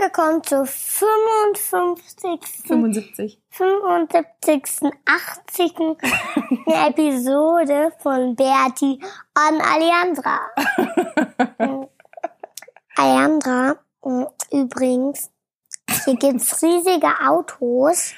Willkommen 0.00 0.42
zur 0.42 0.64
55. 0.64 2.40
75. 2.66 3.38
75. 3.50 4.92
80. 5.04 5.74
Episode 6.66 7.92
von 7.98 8.34
Bertie 8.34 8.98
an 9.34 9.60
Alejandra. 9.60 10.40
Mm. 11.58 11.86
Alejandra, 12.96 13.76
mm, 14.02 14.24
übrigens, 14.50 15.30
hier 16.04 16.16
gibt's 16.16 16.62
riesige 16.62 17.10
Autos. 17.22 18.14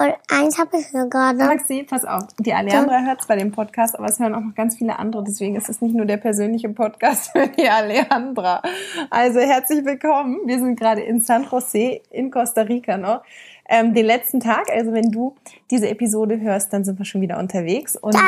Und 0.00 0.14
eins 0.30 0.58
habe 0.58 0.78
ich 0.78 0.86
hier 0.86 1.04
gerade. 1.04 1.36
Maxi, 1.44 1.82
pass 1.82 2.06
auf. 2.06 2.22
Die 2.38 2.54
Alejandra 2.54 3.02
hört 3.02 3.20
zwar 3.20 3.36
den 3.36 3.52
Podcast, 3.52 3.98
aber 3.98 4.08
es 4.08 4.18
hören 4.18 4.34
auch 4.34 4.40
noch 4.40 4.54
ganz 4.54 4.78
viele 4.78 4.98
andere. 4.98 5.22
Deswegen 5.22 5.56
ist 5.56 5.68
es 5.68 5.82
nicht 5.82 5.94
nur 5.94 6.06
der 6.06 6.16
persönliche 6.16 6.70
Podcast 6.70 7.32
für 7.32 7.46
die 7.48 7.68
Alejandra. 7.68 8.62
Also 9.10 9.40
herzlich 9.40 9.84
willkommen. 9.84 10.38
Wir 10.46 10.58
sind 10.58 10.80
gerade 10.80 11.02
in 11.02 11.20
San 11.20 11.46
Jose 11.50 12.00
in 12.08 12.30
Costa 12.30 12.62
Rica 12.62 12.96
noch. 12.96 13.22
Ähm, 13.68 13.92
den 13.92 14.06
letzten 14.06 14.40
Tag, 14.40 14.70
also 14.72 14.90
wenn 14.94 15.10
du 15.10 15.34
diese 15.70 15.90
Episode 15.90 16.40
hörst, 16.40 16.72
dann 16.72 16.82
sind 16.82 16.98
wir 16.98 17.04
schon 17.04 17.20
wieder 17.20 17.38
unterwegs. 17.38 17.94
Und, 17.94 18.14
soll 18.14 18.22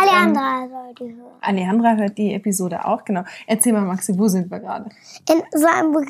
die 0.98 1.04
hören. 1.04 1.16
Ähm, 1.16 1.22
Alejandra 1.40 1.94
hört 1.94 2.18
die 2.18 2.34
Episode 2.34 2.84
auch, 2.84 3.02
genau. 3.02 3.22
Erzähl 3.46 3.72
mal, 3.72 3.80
Maxi, 3.80 4.12
wo 4.18 4.28
sind 4.28 4.50
wir 4.50 4.60
gerade? 4.60 4.90
In 5.26 5.42
so 5.58 5.66
einem 5.66 5.96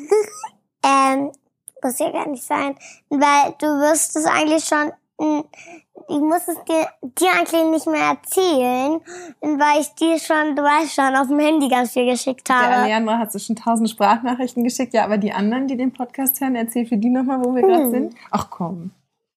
ähm, 0.85 1.31
muss 1.81 1.99
ja 1.99 2.11
gar 2.11 2.27
nicht 2.27 2.43
sein, 2.43 2.75
weil 3.09 3.53
du 3.59 3.67
wirst 3.67 4.17
es 4.17 4.25
eigentlich 4.25 4.65
schon 4.65 4.91
ich 5.19 6.19
muss 6.19 6.47
es 6.47 6.57
dir, 6.65 6.87
dir 7.01 7.31
eigentlich 7.31 7.63
nicht 7.65 7.87
mehr 7.87 8.09
erzählen, 8.09 8.99
weil 9.41 9.81
ich 9.81 9.93
dir 9.95 10.19
schon, 10.19 10.55
du 10.55 10.63
weißt 10.63 10.93
schon, 10.93 11.15
auf 11.15 11.27
dem 11.27 11.39
Handy 11.39 11.69
ganz 11.69 11.93
viel 11.93 12.05
geschickt 12.09 12.47
Der 12.49 12.57
habe. 12.57 12.73
Alejandra 12.75 13.19
hat 13.19 13.31
so 13.31 13.39
schon 13.39 13.55
tausend 13.55 13.89
Sprachnachrichten 13.89 14.63
geschickt. 14.63 14.93
Ja, 14.93 15.03
aber 15.05 15.17
die 15.17 15.31
anderen, 15.31 15.67
die 15.67 15.77
den 15.77 15.93
Podcast 15.93 16.41
hören, 16.41 16.55
erzähl 16.55 16.85
für 16.85 16.97
die 16.97 17.09
nochmal, 17.09 17.43
wo 17.43 17.53
wir 17.55 17.61
gerade 17.61 17.83
Hm. 17.83 17.91
sind. 17.91 18.15
Ach 18.31 18.49
komm. 18.49 18.91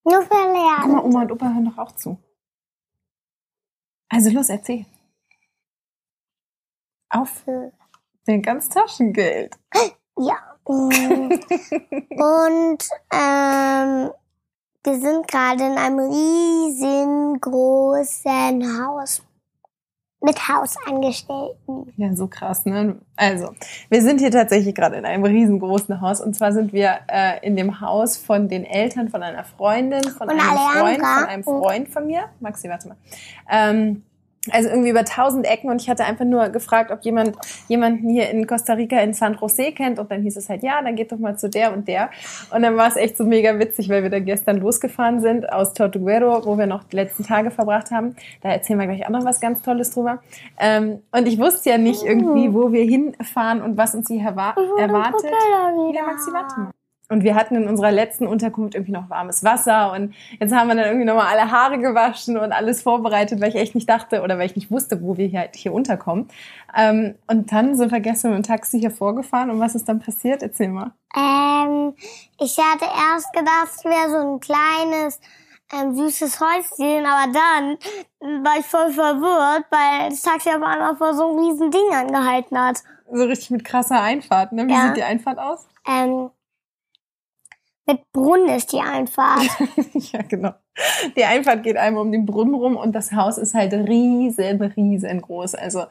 Nur 0.04 0.22
für 0.22 0.28
Guck 0.28 0.52
mal. 0.92 1.04
Oma 1.04 1.22
und 1.22 1.32
Opa 1.32 1.46
hören 1.46 1.64
doch 1.66 1.78
auch 1.78 1.92
zu. 1.92 2.16
Also 4.08 4.30
los, 4.30 4.48
erzähl. 4.48 4.86
Auf 7.10 7.44
den 8.26 8.42
ganz 8.42 8.68
Taschengeld. 8.68 9.56
Ja. 10.18 10.36
Und 10.66 11.44
ähm, 13.12 14.10
wir 14.86 14.98
sind 15.00 15.28
gerade 15.28 15.64
in 15.66 15.76
einem 15.76 15.98
riesengroßen 15.98 17.42
Haus. 18.80 19.22
Mit 20.22 20.48
Hausangestellten. 20.48 21.92
Ja, 21.96 22.14
so 22.14 22.26
krass, 22.26 22.64
ne? 22.64 22.96
Also, 23.16 23.52
wir 23.90 24.00
sind 24.00 24.18
hier 24.20 24.30
tatsächlich 24.30 24.74
gerade 24.74 24.96
in 24.96 25.04
einem 25.04 25.24
riesengroßen 25.24 26.00
Haus. 26.00 26.22
Und 26.22 26.34
zwar 26.34 26.52
sind 26.52 26.72
wir 26.72 27.00
äh, 27.06 27.46
in 27.46 27.54
dem 27.54 27.82
Haus 27.82 28.16
von 28.16 28.48
den 28.48 28.64
Eltern 28.64 29.10
von 29.10 29.22
einer 29.22 29.44
Freundin, 29.44 30.02
von 30.04 30.30
Und 30.30 30.40
einem 30.40 30.58
Freund, 30.58 30.96
von 30.96 31.28
einem 31.28 31.44
Freund 31.44 31.88
von 31.90 32.06
mir. 32.06 32.30
Maxi, 32.40 32.68
warte 32.68 32.88
mal. 32.88 32.96
Ähm, 33.50 34.04
also 34.50 34.68
irgendwie 34.68 34.90
über 34.90 35.04
tausend 35.04 35.46
Ecken 35.46 35.70
und 35.70 35.80
ich 35.82 35.88
hatte 35.88 36.04
einfach 36.04 36.24
nur 36.24 36.48
gefragt, 36.48 36.90
ob 36.90 37.02
jemand 37.02 37.36
jemanden 37.68 38.08
hier 38.08 38.30
in 38.30 38.46
Costa 38.46 38.74
Rica 38.74 39.00
in 39.00 39.14
San 39.14 39.36
Jose 39.40 39.72
kennt 39.72 39.98
und 39.98 40.10
dann 40.10 40.22
hieß 40.22 40.36
es 40.36 40.48
halt, 40.48 40.62
ja, 40.62 40.82
dann 40.82 40.96
geht 40.96 41.12
doch 41.12 41.18
mal 41.18 41.38
zu 41.38 41.48
der 41.48 41.72
und 41.72 41.88
der 41.88 42.10
und 42.50 42.62
dann 42.62 42.76
war 42.76 42.88
es 42.88 42.96
echt 42.96 43.16
so 43.16 43.24
mega 43.24 43.58
witzig, 43.58 43.88
weil 43.88 44.02
wir 44.02 44.10
da 44.10 44.18
gestern 44.18 44.58
losgefahren 44.58 45.20
sind 45.20 45.52
aus 45.52 45.72
Tortuguero, 45.72 46.44
wo 46.46 46.58
wir 46.58 46.66
noch 46.66 46.84
die 46.84 46.96
letzten 46.96 47.24
Tage 47.24 47.50
verbracht 47.50 47.90
haben. 47.90 48.16
Da 48.42 48.50
erzählen 48.50 48.78
wir 48.78 48.86
gleich 48.86 49.06
auch 49.06 49.10
noch 49.10 49.24
was 49.24 49.40
ganz 49.40 49.62
Tolles 49.62 49.90
drüber. 49.90 50.22
Ähm, 50.58 51.00
und 51.12 51.26
ich 51.26 51.38
wusste 51.38 51.70
ja 51.70 51.78
nicht 51.78 52.02
irgendwie, 52.02 52.52
wo 52.54 52.72
wir 52.72 52.84
hinfahren 52.84 53.62
und 53.62 53.76
was 53.76 53.94
uns 53.94 54.08
hier 54.08 54.22
erwa 54.22 54.54
erwartet. 54.78 55.30
Ja, 55.94 56.02
Maxi, 56.04 56.32
warte 56.32 56.60
mal. 56.60 56.70
Und 57.08 57.22
wir 57.22 57.36
hatten 57.36 57.54
in 57.54 57.68
unserer 57.68 57.92
letzten 57.92 58.26
Unterkunft 58.26 58.74
irgendwie 58.74 58.92
noch 58.92 59.08
warmes 59.08 59.44
Wasser 59.44 59.92
und 59.92 60.12
jetzt 60.40 60.52
haben 60.52 60.66
wir 60.66 60.74
dann 60.74 60.86
irgendwie 60.86 61.04
nochmal 61.04 61.26
alle 61.26 61.50
Haare 61.52 61.78
gewaschen 61.78 62.36
und 62.36 62.50
alles 62.52 62.82
vorbereitet, 62.82 63.40
weil 63.40 63.50
ich 63.50 63.54
echt 63.54 63.76
nicht 63.76 63.88
dachte 63.88 64.22
oder 64.22 64.38
weil 64.38 64.46
ich 64.46 64.56
nicht 64.56 64.72
wusste, 64.72 65.00
wo 65.02 65.16
wir 65.16 65.26
hier, 65.28 65.38
halt 65.40 65.54
hier 65.54 65.72
unterkommen. 65.72 66.28
Ähm, 66.76 67.14
und 67.28 67.52
dann 67.52 67.76
sind 67.76 67.92
wir 67.92 68.00
gestern 68.00 68.32
mit 68.32 68.38
dem 68.44 68.46
Taxi 68.48 68.80
hier 68.80 68.90
vorgefahren 68.90 69.50
und 69.50 69.60
was 69.60 69.76
ist 69.76 69.88
dann 69.88 70.00
passiert? 70.00 70.42
Erzähl 70.42 70.68
mal. 70.68 70.92
Ähm, 71.16 71.94
ich 72.40 72.58
hatte 72.58 72.86
erst 72.86 73.32
gedacht, 73.32 73.68
es 73.76 73.84
wäre 73.84 74.10
so 74.10 74.32
ein 74.34 74.40
kleines, 74.40 75.20
ähm, 75.72 75.94
süßes 75.94 76.40
Häuschen, 76.40 77.06
aber 77.06 77.32
dann 77.32 78.42
war 78.44 78.58
ich 78.58 78.66
voll 78.66 78.90
verwirrt, 78.90 79.64
weil 79.70 80.10
das 80.10 80.22
Taxi 80.22 80.48
auf 80.48 80.56
einmal 80.62 80.96
vor 80.96 81.14
so 81.14 81.28
einem 81.30 81.38
riesen 81.38 81.70
Ding 81.70 81.92
angehalten 81.94 82.58
hat. 82.60 82.78
So 83.12 83.24
richtig 83.24 83.50
mit 83.50 83.64
krasser 83.64 84.00
Einfahrt, 84.00 84.50
ne? 84.52 84.66
Wie 84.66 84.72
Ja. 84.72 84.88
sieht 84.88 84.96
die 84.96 85.02
Einfahrt 85.04 85.38
aus? 85.38 85.66
Ähm, 85.88 86.30
mit 87.86 88.00
Brunnen 88.12 88.48
ist 88.48 88.72
die 88.72 88.80
Einfahrt. 88.80 89.48
ja, 89.92 90.22
genau. 90.22 90.52
Die 91.16 91.24
Einfahrt 91.24 91.62
geht 91.62 91.76
einmal 91.76 92.02
um 92.02 92.12
den 92.12 92.26
Brunnen 92.26 92.54
rum 92.54 92.76
und 92.76 92.92
das 92.92 93.12
Haus 93.12 93.38
ist 93.38 93.54
halt 93.54 93.72
riesen, 93.72 94.60
riesengroß. 94.60 95.54
Also 95.54 95.84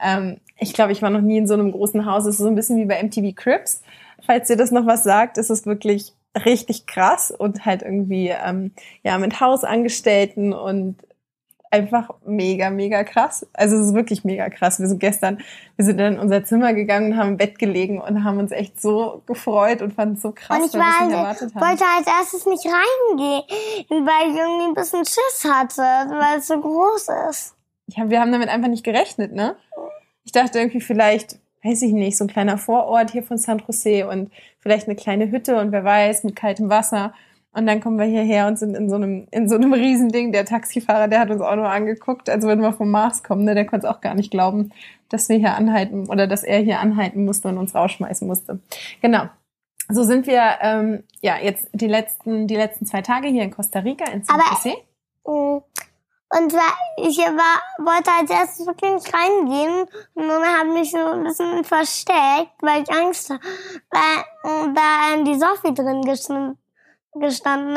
ähm, 0.00 0.38
ich 0.58 0.72
glaube, 0.72 0.92
ich 0.92 1.02
war 1.02 1.10
noch 1.10 1.20
nie 1.20 1.38
in 1.38 1.46
so 1.46 1.54
einem 1.54 1.72
großen 1.72 2.06
Haus. 2.06 2.24
Es 2.24 2.36
ist 2.36 2.42
so 2.42 2.48
ein 2.48 2.54
bisschen 2.54 2.78
wie 2.78 2.86
bei 2.86 3.02
MTV 3.02 3.34
Crips. 3.34 3.82
Falls 4.24 4.48
dir 4.48 4.56
das 4.56 4.70
noch 4.70 4.86
was 4.86 5.04
sagt, 5.04 5.38
ist 5.38 5.50
es 5.50 5.66
wirklich 5.66 6.14
richtig 6.44 6.86
krass 6.86 7.30
und 7.30 7.64
halt 7.64 7.82
irgendwie 7.82 8.28
ähm, 8.28 8.72
ja 9.04 9.18
mit 9.18 9.40
Hausangestellten 9.40 10.52
und 10.52 10.96
einfach 11.74 12.10
mega, 12.24 12.70
mega 12.70 13.02
krass. 13.04 13.46
Also 13.52 13.76
es 13.76 13.88
ist 13.88 13.94
wirklich 13.94 14.24
mega 14.24 14.48
krass. 14.48 14.78
Wir 14.78 14.86
sind 14.86 15.00
gestern, 15.00 15.38
wir 15.76 15.84
sind 15.84 15.98
dann 15.98 16.14
in 16.14 16.18
unser 16.20 16.44
Zimmer 16.44 16.72
gegangen 16.72 17.12
und 17.12 17.18
haben 17.18 17.30
im 17.30 17.36
Bett 17.36 17.58
gelegen 17.58 18.00
und 18.00 18.22
haben 18.24 18.38
uns 18.38 18.52
echt 18.52 18.80
so 18.80 19.22
gefreut 19.26 19.82
und 19.82 19.92
fanden 19.94 20.14
es 20.14 20.22
so 20.22 20.32
krass, 20.32 20.58
Und 20.58 20.66
ich 20.66 20.72
weil 20.74 20.80
wir 20.80 20.88
es 20.88 21.06
nicht 21.06 21.12
war, 21.12 21.20
erwartet 21.20 21.54
haben. 21.54 21.66
wollte 21.68 21.84
als 21.96 22.06
erstes 22.06 22.46
nicht 22.46 22.64
reingehen, 22.64 24.06
weil 24.06 24.30
ich 24.30 24.36
irgendwie 24.36 24.66
ein 24.66 24.74
bisschen 24.74 25.04
Schiss 25.04 25.44
hatte, 25.50 25.82
weil 25.82 26.38
es 26.38 26.46
so 26.46 26.60
groß 26.60 27.08
ist. 27.30 27.54
Ja, 27.88 28.08
wir 28.08 28.20
haben 28.20 28.32
damit 28.32 28.48
einfach 28.48 28.68
nicht 28.68 28.84
gerechnet, 28.84 29.32
ne? 29.32 29.56
Ich 30.24 30.32
dachte 30.32 30.58
irgendwie 30.58 30.80
vielleicht, 30.80 31.38
weiß 31.64 31.82
ich 31.82 31.92
nicht, 31.92 32.16
so 32.16 32.24
ein 32.24 32.28
kleiner 32.28 32.56
Vorort 32.56 33.10
hier 33.10 33.22
von 33.22 33.36
San 33.36 33.62
Jose 33.66 34.06
und 34.08 34.30
vielleicht 34.60 34.86
eine 34.86 34.96
kleine 34.96 35.30
Hütte 35.30 35.58
und 35.58 35.72
wer 35.72 35.84
weiß, 35.84 36.24
mit 36.24 36.36
kaltem 36.36 36.70
Wasser. 36.70 37.12
Und 37.56 37.66
dann 37.66 37.80
kommen 37.80 37.98
wir 37.98 38.06
hierher 38.06 38.48
und 38.48 38.58
sind 38.58 38.76
in 38.76 38.90
so 38.90 38.96
einem, 38.96 39.28
in 39.30 39.48
so 39.48 39.54
einem 39.54 39.72
Riesending. 39.72 40.32
Der 40.32 40.44
Taxifahrer, 40.44 41.06
der 41.06 41.20
hat 41.20 41.30
uns 41.30 41.40
auch 41.40 41.54
nur 41.54 41.68
angeguckt, 41.68 42.28
als 42.28 42.44
würden 42.44 42.62
wir 42.62 42.72
vom 42.72 42.90
Mars 42.90 43.22
kommen, 43.22 43.44
ne? 43.44 43.54
Der 43.54 43.64
konnte 43.64 43.86
es 43.86 43.92
auch 43.92 44.00
gar 44.00 44.14
nicht 44.14 44.32
glauben, 44.32 44.72
dass 45.08 45.28
wir 45.28 45.36
hier 45.36 45.54
anhalten 45.54 46.08
oder 46.08 46.26
dass 46.26 46.42
er 46.42 46.58
hier 46.58 46.80
anhalten 46.80 47.24
musste 47.24 47.48
und 47.48 47.58
uns 47.58 47.74
rausschmeißen 47.74 48.26
musste. 48.26 48.58
Genau. 49.00 49.28
So 49.88 50.02
sind 50.02 50.26
wir 50.26 50.42
ähm, 50.62 51.04
ja 51.20 51.36
jetzt 51.40 51.68
die 51.72 51.86
letzten 51.86 52.48
die 52.48 52.56
letzten 52.56 52.86
zwei 52.86 53.02
Tage 53.02 53.28
hier 53.28 53.42
in 53.42 53.50
Costa 53.50 53.80
Rica 53.80 54.10
in 54.10 54.24
San 54.24 54.40
Aber- 54.40 54.50
Jose. 54.50 54.76
Mm. 55.26 55.62
Und 56.36 56.52
weil 56.52 57.08
ich 57.08 57.18
war, 57.18 57.62
wollte 57.78 58.10
als 58.10 58.28
erstes 58.28 58.66
wirklich 58.66 58.92
nicht 58.92 59.14
reingehen 59.14 59.86
und 60.14 60.28
dann 60.28 60.42
habe 60.42 60.72
mich 60.72 60.90
so 60.90 60.98
ein 60.98 61.22
bisschen 61.22 61.62
versteckt, 61.62 62.60
weil 62.60 62.82
ich 62.82 62.90
Angst 62.90 63.30
hatte, 63.30 63.44
weil 63.90 64.68
mm, 64.72 64.74
da 64.74 65.22
die 65.22 65.38
Sophie 65.38 65.74
drin 65.74 66.02
gestanden, 66.02 66.58
gestanden 67.20 67.76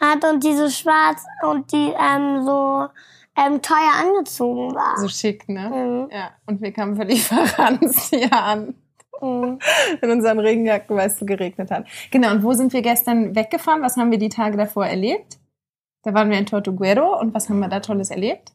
hat 0.00 0.24
und 0.24 0.44
die 0.44 0.54
so 0.54 0.68
schwarz 0.68 1.24
und 1.42 1.70
die 1.72 1.92
ähm, 1.98 2.44
so 2.44 2.88
ähm, 3.36 3.62
teuer 3.62 3.92
angezogen 4.00 4.74
war. 4.74 4.98
So 4.98 5.08
schick, 5.08 5.48
ne? 5.48 5.70
Mhm. 5.70 6.10
Ja, 6.10 6.30
und 6.46 6.60
wir 6.60 6.72
kamen 6.72 6.96
völlig 6.96 7.24
verrannt 7.24 7.94
hier 8.10 8.32
an. 8.32 8.74
Mhm. 9.20 9.58
In 10.00 10.10
unseren 10.10 10.38
Regenjacken, 10.38 10.96
weil 10.96 11.08
es 11.08 11.18
so 11.18 11.26
geregnet 11.26 11.70
hat. 11.70 11.86
Genau, 12.10 12.30
und 12.32 12.42
wo 12.42 12.52
sind 12.52 12.72
wir 12.72 12.82
gestern 12.82 13.34
weggefahren? 13.34 13.82
Was 13.82 13.96
haben 13.96 14.10
wir 14.10 14.18
die 14.18 14.28
Tage 14.28 14.56
davor 14.56 14.86
erlebt? 14.86 15.38
Da 16.02 16.14
waren 16.14 16.30
wir 16.30 16.38
in 16.38 16.46
Tortuguero 16.46 17.18
und 17.20 17.34
was 17.34 17.48
haben 17.48 17.58
wir 17.58 17.68
da 17.68 17.80
Tolles 17.80 18.10
erlebt? 18.10 18.52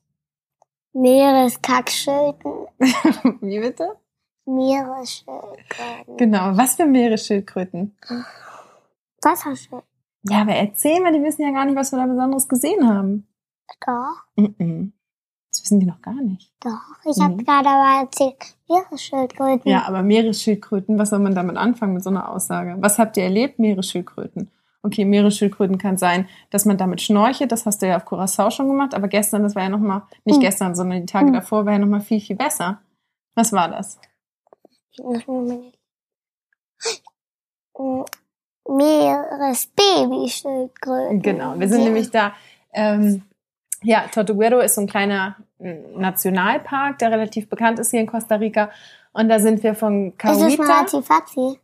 Meereskackschilden. 0.93 2.67
Wie 3.41 3.59
bitte? 3.59 3.97
Meeresschildkröten. 4.45 6.17
Genau, 6.17 6.57
was 6.57 6.75
für 6.75 6.85
Meeresschildkröten? 6.85 7.95
Wasserschildkröten. 9.21 9.92
Ja, 10.29 10.41
aber 10.41 10.53
erzähl 10.53 11.01
mal, 11.01 11.11
die 11.13 11.21
wissen 11.23 11.41
ja 11.43 11.51
gar 11.51 11.65
nicht, 11.65 11.75
was 11.75 11.91
wir 11.91 11.99
da 11.99 12.05
Besonderes 12.05 12.47
gesehen 12.47 12.87
haben. 12.87 13.27
Doch, 13.85 14.23
Mhm. 14.35 14.93
Das 15.49 15.61
wissen 15.63 15.79
die 15.79 15.85
noch 15.85 16.01
gar 16.01 16.13
nicht. 16.15 16.51
doch. 16.61 16.71
Ich 17.05 17.17
Mhm. 17.17 17.23
habe 17.23 17.43
gerade 17.43 17.69
aber 17.69 18.01
erzählt, 18.01 18.55
Meeresschildkröten. 18.67 19.69
Ja, 19.71 19.83
aber 19.87 20.01
Meeresschildkröten, 20.01 20.97
was 20.97 21.09
soll 21.11 21.19
man 21.19 21.35
damit 21.35 21.57
anfangen 21.57 21.93
mit 21.93 22.03
so 22.03 22.09
einer 22.09 22.29
Aussage? 22.29 22.75
Was 22.79 22.97
habt 22.97 23.17
ihr 23.17 23.23
erlebt, 23.25 23.59
Meeresschildkröten? 23.59 24.49
Okay, 24.81 25.05
Meeresschildkröten 25.05 25.77
kann 25.77 25.97
sein, 25.97 26.27
dass 26.49 26.65
man 26.65 26.77
damit 26.77 27.01
schnorchelt. 27.01 27.51
Das 27.51 27.65
hast 27.65 27.81
du 27.81 27.87
ja 27.87 27.97
auf 27.97 28.05
Curacao 28.05 28.49
schon 28.49 28.67
gemacht. 28.67 28.93
Aber 28.95 29.07
gestern, 29.07 29.43
das 29.43 29.55
war 29.55 29.63
ja 29.63 29.69
noch 29.69 29.79
mal 29.79 30.07
nicht 30.25 30.37
Mhm. 30.37 30.41
gestern, 30.41 30.75
sondern 30.75 31.01
die 31.01 31.05
Tage 31.05 31.27
Mhm. 31.27 31.33
davor, 31.33 31.65
war 31.65 31.73
ja 31.73 31.79
noch 31.79 31.87
mal 31.87 32.01
viel, 32.01 32.19
viel 32.19 32.35
besser. 32.35 32.81
Was 33.35 33.51
war 33.53 33.69
das? 33.69 33.99
Meeresbabyschildkröten. 38.67 41.21
Genau, 41.21 41.59
wir 41.59 41.67
sind 41.67 41.79
Ja. 41.79 41.85
nämlich 41.85 42.11
da. 42.11 42.33
Ähm, 42.73 43.23
ja, 43.81 44.05
Tortuguero 44.11 44.59
ist 44.59 44.75
so 44.75 44.81
ein 44.81 44.87
kleiner 44.87 45.35
mm, 45.59 45.99
Nationalpark, 45.99 46.99
der 46.99 47.11
relativ 47.11 47.49
bekannt 47.49 47.79
ist 47.79 47.91
hier 47.91 47.99
in 47.99 48.07
Costa 48.07 48.35
Rica. 48.35 48.69
Und 49.11 49.29
da 49.29 49.39
sind 49.39 49.61
wir 49.63 49.75
von 49.75 50.07
Ist 50.09 50.15
es 50.23 50.29
ein 50.41 50.57
Cahuita. 50.57 50.63
Razzi-Fazzi? 50.63 51.59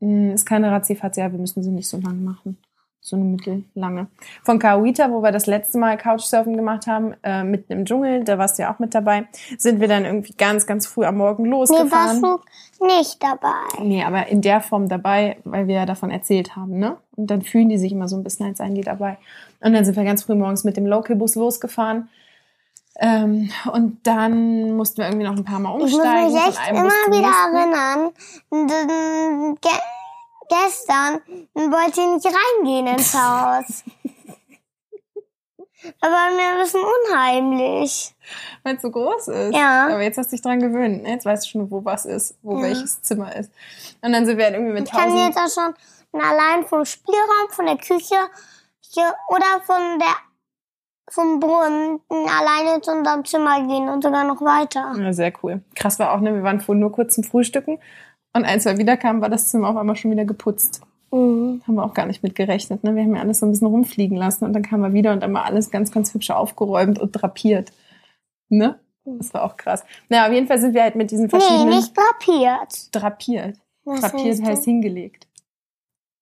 Mm, 0.00 0.30
Ist 0.32 0.46
keine 0.46 0.70
Razzifazzi, 0.70 1.20
ja, 1.20 1.30
wir 1.32 1.38
müssen 1.38 1.62
sie 1.62 1.70
nicht 1.70 1.88
so 1.88 1.98
lang 1.98 2.22
machen. 2.24 2.58
So 3.06 3.16
eine 3.16 3.24
mittellange. 3.26 4.06
Von 4.44 4.58
Cahuita, 4.58 5.10
wo 5.10 5.20
wir 5.22 5.30
das 5.30 5.44
letzte 5.44 5.76
Mal 5.76 5.98
Couchsurfen 5.98 6.56
gemacht 6.56 6.86
haben, 6.86 7.12
äh, 7.22 7.44
mitten 7.44 7.70
im 7.74 7.84
Dschungel, 7.84 8.24
da 8.24 8.38
warst 8.38 8.58
du 8.58 8.62
ja 8.62 8.72
auch 8.72 8.78
mit 8.78 8.94
dabei, 8.94 9.26
sind 9.58 9.78
wir 9.80 9.88
dann 9.88 10.06
irgendwie 10.06 10.32
ganz, 10.32 10.66
ganz 10.66 10.86
früh 10.86 11.04
am 11.04 11.18
Morgen 11.18 11.42
Nee, 11.42 11.50
losgefahren. 11.50 12.22
warst 12.22 12.40
du 12.80 12.86
nicht 12.86 13.22
dabei. 13.22 13.82
Nee, 13.82 14.02
aber 14.04 14.28
in 14.28 14.40
der 14.40 14.62
Form 14.62 14.88
dabei, 14.88 15.36
weil 15.44 15.66
wir 15.68 15.74
ja 15.74 15.84
davon 15.84 16.10
erzählt 16.10 16.56
haben, 16.56 16.78
ne? 16.78 16.96
Und 17.14 17.26
dann 17.30 17.42
fühlen 17.42 17.68
die 17.68 17.76
sich 17.76 17.92
immer 17.92 18.08
so 18.08 18.16
ein 18.16 18.24
bisschen, 18.24 18.46
als 18.46 18.56
seien 18.56 18.74
die 18.74 18.80
dabei. 18.80 19.18
Und 19.60 19.74
dann 19.74 19.84
sind 19.84 19.96
wir 19.98 20.04
ganz 20.04 20.22
früh 20.22 20.34
morgens 20.34 20.64
mit 20.64 20.78
dem 20.78 20.86
Local-Bus 20.86 21.34
losgefahren. 21.34 22.08
Ähm, 23.00 23.50
und 23.70 23.98
dann 24.06 24.76
mussten 24.78 24.98
wir 25.02 25.08
irgendwie 25.08 25.26
noch 25.26 25.36
ein 25.36 25.44
paar 25.44 25.58
Mal 25.58 25.76
Ich 25.76 25.82
muss 25.82 25.94
umsteigen. 25.94 26.32
mich 26.32 26.42
echt 26.46 26.70
immer 26.70 26.84
wieder 27.10 28.12
erinnern. 28.54 29.94
Gestern 30.48 31.20
wollte 31.54 32.00
ich 32.00 32.06
nicht 32.24 32.26
reingehen 32.26 32.86
ins 32.86 33.14
Haus. 33.18 33.84
War 36.00 36.30
mir 36.30 36.52
ein 36.54 36.58
bisschen 36.62 36.80
unheimlich. 36.80 38.14
Weil 38.62 38.76
es 38.76 38.82
so 38.82 38.90
groß 38.90 39.28
ist. 39.28 39.54
Ja. 39.54 39.84
Aber 39.88 40.02
jetzt 40.02 40.16
hast 40.16 40.28
du 40.32 40.36
dich 40.36 40.42
dran 40.42 40.60
gewöhnt. 40.60 41.02
ne? 41.02 41.10
Jetzt 41.10 41.26
weißt 41.26 41.44
du 41.44 41.50
schon, 41.50 41.70
wo 41.70 41.84
was 41.84 42.06
ist, 42.06 42.36
wo 42.42 42.56
Ja. 42.56 42.62
welches 42.62 43.02
Zimmer 43.02 43.34
ist. 43.36 43.50
Und 44.00 44.12
dann 44.12 44.24
sind 44.24 44.38
wir 44.38 44.44
halt 44.46 44.54
irgendwie 44.54 44.72
mit 44.72 44.84
Ich 44.86 44.90
kann 44.92 45.14
jetzt 45.14 45.36
auch 45.38 45.48
schon 45.52 45.74
allein 46.18 46.64
vom 46.66 46.84
Spielraum, 46.86 47.50
von 47.50 47.66
der 47.66 47.76
Küche 47.76 48.16
hier, 48.92 49.14
oder 49.28 49.60
von 49.64 49.98
der 49.98 50.14
vom 51.10 51.38
Brunnen 51.38 52.00
alleine 52.10 52.80
zu 52.80 52.90
unserem 52.90 53.24
Zimmer 53.26 53.60
gehen 53.66 53.90
und 53.90 54.02
sogar 54.02 54.24
noch 54.24 54.40
weiter. 54.40 54.94
Ja, 54.98 55.12
sehr 55.12 55.34
cool. 55.42 55.62
Krass 55.76 55.98
war 55.98 56.12
auch, 56.14 56.20
ne? 56.20 56.34
Wir 56.34 56.42
waren 56.42 56.60
vorhin 56.62 56.80
nur 56.80 56.92
kurz 56.92 57.14
zum 57.14 57.24
Frühstücken. 57.24 57.78
Und 58.34 58.44
als 58.44 58.64
wir 58.64 58.78
wiederkamen, 58.78 59.22
war 59.22 59.28
das 59.28 59.48
Zimmer 59.50 59.68
auf 59.68 59.76
einmal 59.76 59.96
schon 59.96 60.10
wieder 60.10 60.24
geputzt. 60.24 60.82
Mhm. 61.12 61.62
Haben 61.66 61.74
wir 61.76 61.84
auch 61.84 61.94
gar 61.94 62.06
nicht 62.06 62.22
mit 62.22 62.34
gerechnet. 62.34 62.82
Ne? 62.82 62.94
Wir 62.96 63.04
haben 63.04 63.14
ja 63.14 63.22
alles 63.22 63.40
so 63.40 63.46
ein 63.46 63.52
bisschen 63.52 63.68
rumfliegen 63.68 64.16
lassen 64.16 64.44
und 64.44 64.52
dann 64.52 64.62
kamen 64.62 64.82
wir 64.82 64.92
wieder 64.92 65.12
und 65.12 65.22
dann 65.22 65.32
war 65.32 65.44
alles 65.44 65.70
ganz, 65.70 65.92
ganz 65.92 66.12
hübsch 66.12 66.30
aufgeräumt 66.30 66.98
und 66.98 67.12
drapiert. 67.12 67.72
Ne? 68.48 68.80
Das 69.04 69.32
war 69.34 69.44
auch 69.44 69.56
krass. 69.56 69.84
Naja, 70.08 70.26
auf 70.26 70.32
jeden 70.32 70.48
Fall 70.48 70.58
sind 70.58 70.74
wir 70.74 70.82
halt 70.82 70.96
mit 70.96 71.10
diesen 71.10 71.24
Nee, 71.24 71.30
verschiedenen... 71.30 71.68
nicht 71.68 71.96
drapiert. 71.96 72.94
drapiert. 72.94 73.58
Was 73.84 74.00
drapiert 74.00 74.42
heißt 74.42 74.64
hingelegt. 74.64 75.28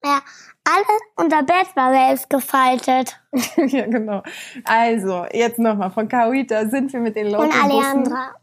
Ja, 0.05 0.20
alles 0.64 1.00
unser 1.17 1.44
Bett 1.44 1.69
war 1.76 1.93
selbst 1.93 2.29
gefaltet. 2.29 3.20
ja, 3.69 3.87
genau. 3.87 4.23
Also, 4.64 5.26
jetzt 5.32 5.61
nochmal. 5.61 5.93
Von 5.93 6.09
Cahuita 6.09 6.69
sind 6.69 6.93
wir 6.93 7.00
mit 7.00 7.14
den 7.14 7.26
Und 7.26 7.32
Local-Bussen... 7.32 7.70
Alejandra. 7.70 8.35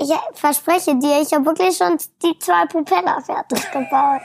Ich 0.00 0.10
verspreche 0.32 0.96
dir, 0.96 1.20
ich 1.20 1.32
habe 1.32 1.44
wirklich 1.44 1.76
schon 1.76 1.98
die 2.22 2.38
zwei 2.38 2.64
Propeller 2.66 3.20
fertig 3.20 3.70
gebaut. 3.70 4.22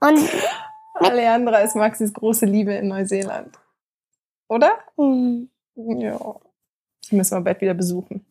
Und 0.00 0.30
Alejandra 0.94 1.58
ist 1.58 1.76
Maxis 1.76 2.12
große 2.12 2.46
Liebe 2.46 2.72
in 2.72 2.88
Neuseeland. 2.88 3.58
Oder? 4.48 4.78
hm, 4.96 5.50
Ja. 5.76 6.18
Die 7.10 7.16
müssen 7.16 7.36
wir 7.36 7.40
bald 7.42 7.60
wieder 7.60 7.74
besuchen. 7.74 8.24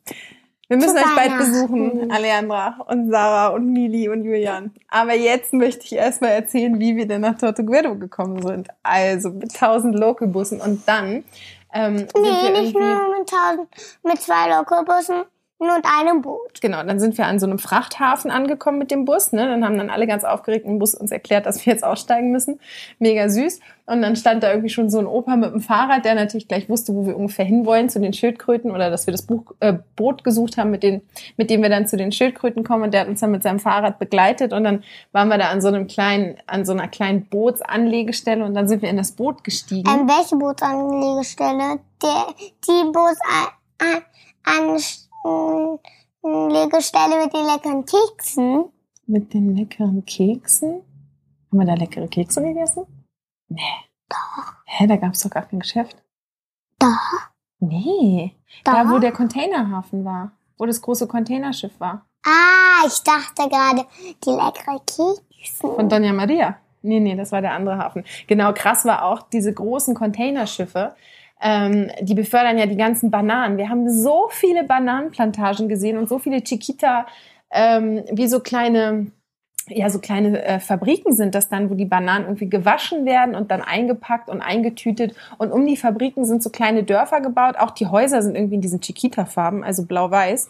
Wir 0.68 0.78
müssen 0.78 0.98
euch 0.98 1.16
bald 1.16 1.38
besuchen, 1.38 2.12
Alejandra 2.12 2.80
und 2.88 3.12
Sarah 3.12 3.50
und 3.50 3.72
Mili 3.72 4.10
und 4.10 4.24
Julian. 4.24 4.74
Aber 4.88 5.14
jetzt 5.14 5.54
möchte 5.54 5.86
ich 5.86 5.94
erstmal 5.94 6.32
erzählen, 6.32 6.80
wie 6.80 6.96
wir 6.96 7.08
denn 7.08 7.22
nach 7.22 7.38
Tortuguero 7.38 7.96
gekommen 7.96 8.42
sind. 8.42 8.70
Also 8.82 9.30
mit 9.30 9.54
tausend 9.56 9.94
Local-Bussen 9.94 10.60
und 10.62 10.88
dann 10.88 11.24
ähm, 11.74 12.08
nee, 12.18 12.62
nicht 12.62 12.74
nur 12.74 13.18
mit, 13.20 13.30
tausend, 13.30 13.68
mit 14.04 14.22
zwei 14.22 14.56
Lokalbussen 14.56 15.24
und 15.70 15.86
einem 15.86 16.22
Boot. 16.22 16.62
Genau, 16.62 16.84
dann 16.84 17.00
sind 17.00 17.18
wir 17.18 17.26
an 17.26 17.40
so 17.40 17.46
einem 17.46 17.60
Frachthafen 17.60 18.32
angekommen 18.32 18.78
mit 18.78 18.92
dem 18.92 19.06
Bus. 19.06 19.32
Ne? 19.32 19.46
Dann 19.46 19.64
haben 19.64 19.78
dann 19.78 19.90
alle 19.90 20.08
ganz 20.08 20.24
aufgeregt 20.24 20.66
im 20.66 20.80
Bus 20.80 20.96
uns 20.96 21.12
erklärt, 21.12 21.46
dass 21.46 21.66
wir 21.66 21.74
jetzt 21.74 21.84
aussteigen 21.84 22.32
müssen. 22.32 22.60
Mega 23.00 23.30
süß. 23.30 23.60
Und 23.86 24.02
dann 24.02 24.16
stand 24.16 24.44
da 24.44 24.50
irgendwie 24.50 24.70
schon 24.70 24.90
so 24.90 25.00
ein 25.00 25.08
Opa 25.08 25.36
mit 25.36 25.52
dem 25.52 25.60
Fahrrad, 25.60 26.06
der 26.06 26.16
natürlich 26.16 26.48
gleich 26.48 26.70
wusste, 26.70 26.94
wo 26.94 27.06
wir 27.06 27.18
ungefähr 27.18 27.44
hinwollen, 27.44 27.90
zu 27.90 28.00
den 28.00 28.14
Schildkröten 28.14 28.72
oder 28.72 28.90
dass 28.90 29.08
wir 29.08 29.12
das 29.12 29.24
Buch, 29.24 29.44
äh, 29.60 29.74
Boot 29.98 30.24
gesucht 30.24 30.58
haben, 30.58 30.72
mit, 30.72 30.84
den, 30.84 31.02
mit 31.36 31.50
dem 31.50 31.62
wir 31.62 31.70
dann 31.70 31.86
zu 31.86 31.98
den 31.98 32.14
Schildkröten 32.14 32.64
kommen. 32.64 32.84
Und 32.84 32.94
der 32.94 33.02
hat 33.02 33.10
uns 33.10 33.20
dann 33.20 33.32
mit 33.32 33.44
seinem 33.44 33.60
Fahrrad 33.60 34.00
begleitet. 34.00 34.54
Und 34.54 34.64
dann 34.64 34.84
waren 35.12 35.28
wir 35.28 35.38
da 35.38 35.50
an 35.50 35.62
so 35.62 35.68
einem 35.68 35.88
kleinen, 35.88 36.38
an 36.48 36.66
so 36.66 36.72
einer 36.72 36.88
kleinen 36.88 37.26
Bootsanlegestelle 37.26 38.46
und 38.46 38.54
dann 38.54 38.70
sind 38.70 38.82
wir 38.82 38.90
in 38.90 38.98
das 38.98 39.12
Boot 39.12 39.44
gestiegen. 39.44 39.90
Ähm, 39.90 40.08
welche 40.08 40.38
Bootsanlegestelle? 40.38 41.80
Der, 42.02 42.28
die 42.66 42.92
Bootsanlegestelle 42.92 44.04
mit 47.24 47.34
den 47.34 47.46
leckeren 47.46 47.86
Keksen. 47.86 48.66
mit 49.06 49.34
den 49.34 49.56
leckeren 49.56 50.06
Keksen. 50.06 50.82
Haben 51.52 51.60
wir 51.60 51.66
da 51.66 51.74
leckere 51.76 52.08
Kekse 52.08 52.42
gegessen? 52.42 52.86
Nee. 53.50 53.62
Doch. 54.10 54.54
Hä, 54.66 54.88
da 54.88 54.96
gab's 54.96 55.22
doch 55.22 55.30
gar 55.30 55.44
kein 55.44 55.60
Geschäft. 55.60 55.96
Doch. 56.80 57.30
Nee. 57.60 58.34
Doch. 58.64 58.74
Da, 58.74 58.90
wo 58.90 59.00
der 59.00 59.12
Containerhafen 59.12 60.04
war. 60.04 60.32
Wo 60.58 60.66
das 60.66 60.82
große 60.82 61.08
Containerschiff 61.08 61.80
war. 61.80 62.06
Ah, 62.26 62.86
ich 62.88 63.02
dachte 63.04 63.50
gerade, 63.50 63.86
die 64.26 64.30
leckeren 64.30 64.80
Kekse. 64.86 65.22
Von 65.60 65.90
Doña 65.90 66.14
Maria. 66.14 66.58
Nee, 66.82 67.00
nee, 67.00 67.16
das 67.16 67.32
war 67.32 67.42
der 67.42 67.54
andere 67.54 67.78
Hafen. 67.78 68.04
Genau, 68.28 68.52
krass 68.54 68.84
war 68.86 69.06
auch 69.06 69.22
diese 69.22 69.54
großen 69.54 69.96
Containerschiffe. 69.96 70.96
Ähm, 71.42 71.92
die 72.02 72.14
befördern 72.14 72.58
ja 72.58 72.66
die 72.66 72.78
ganzen 72.78 73.12
Bananen. 73.12 73.58
Wir 73.58 73.70
haben 73.70 73.90
so 73.90 74.28
viele 74.30 74.64
Bananenplantagen 74.64 75.68
gesehen 75.68 75.98
und 75.98 76.08
so 76.08 76.20
viele 76.20 76.42
Chiquita, 76.44 77.06
ähm, 77.52 78.04
wie 78.12 78.28
so 78.28 78.40
kleine, 78.40 79.08
ja, 79.68 79.90
so 79.90 80.00
kleine 80.00 80.42
äh, 80.44 80.60
Fabriken 80.60 81.14
sind 81.14 81.36
das 81.36 81.50
dann, 81.50 81.70
wo 81.70 81.76
die 81.76 81.86
Bananen 81.86 82.26
irgendwie 82.26 82.50
gewaschen 82.50 83.06
werden 83.06 83.36
und 83.36 83.52
dann 83.52 83.62
eingepackt 83.62 84.30
und 84.30 84.42
eingetütet. 84.42 85.16
Und 85.38 85.52
um 85.52 85.66
die 85.66 85.78
Fabriken 85.78 86.26
sind 86.26 86.42
so 86.42 86.50
kleine 86.50 86.84
Dörfer 86.84 87.22
gebaut. 87.22 87.56
Auch 87.58 87.72
die 87.72 87.88
Häuser 87.88 88.22
sind 88.22 88.36
irgendwie 88.36 88.56
in 88.56 88.62
diesen 88.62 88.82
Chiquita-Farben, 88.82 89.64
also 89.64 89.86
blau-weiß. 89.86 90.50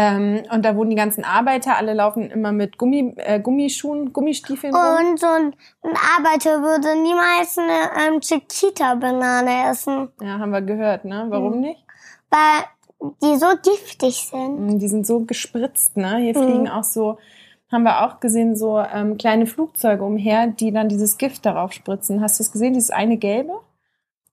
Ähm, 0.00 0.42
und 0.52 0.64
da 0.64 0.76
wohnen 0.76 0.90
die 0.90 0.96
ganzen 0.96 1.24
Arbeiter, 1.24 1.76
alle 1.76 1.92
laufen 1.92 2.30
immer 2.30 2.52
mit 2.52 2.78
Gummi, 2.78 3.14
äh, 3.16 3.40
Gummischuhen, 3.40 4.12
Gummistiefeln 4.12 4.72
rum. 4.72 4.84
Und 5.10 5.18
so 5.18 5.26
ein, 5.26 5.56
Arbeiter 6.16 6.62
würde 6.62 7.02
niemals 7.02 7.58
eine 7.58 8.14
ähm, 8.14 8.20
Chiquita-Banane 8.20 9.70
essen, 9.70 10.08
Ja, 10.22 10.38
haben 10.38 10.50
wir 10.52 10.62
gehört, 10.62 11.04
ne? 11.04 11.26
Warum 11.30 11.54
Mhm. 11.56 11.60
nicht? 11.62 11.84
weil 12.30 13.10
die 13.22 13.36
so 13.38 13.46
giftig 13.62 14.28
sind. 14.30 14.60
Mm, 14.60 14.78
Die 14.78 14.88
sind 14.88 15.06
so 15.06 15.20
gespritzt, 15.20 15.96
ne? 15.96 16.18
Hier 16.18 16.36
Mhm. 16.38 16.42
fliegen 16.44 16.68
auch 16.68 16.84
so, 16.84 17.18
haben 17.72 17.82
wir 17.84 18.04
auch 18.06 18.20
gesehen, 18.20 18.54
so 18.54 18.78
ähm, 18.78 19.16
kleine 19.18 19.46
Flugzeuge 19.46 20.04
umher, 20.04 20.46
die 20.48 20.70
dann 20.72 20.88
dieses 20.88 21.16
Gift 21.18 21.44
darauf 21.46 21.72
spritzen. 21.72 22.20
Hast 22.20 22.38
du 22.38 22.42
es 22.44 22.52
gesehen, 22.52 22.74
dieses 22.74 22.90
eine 22.90 23.16
gelbe? 23.16 23.60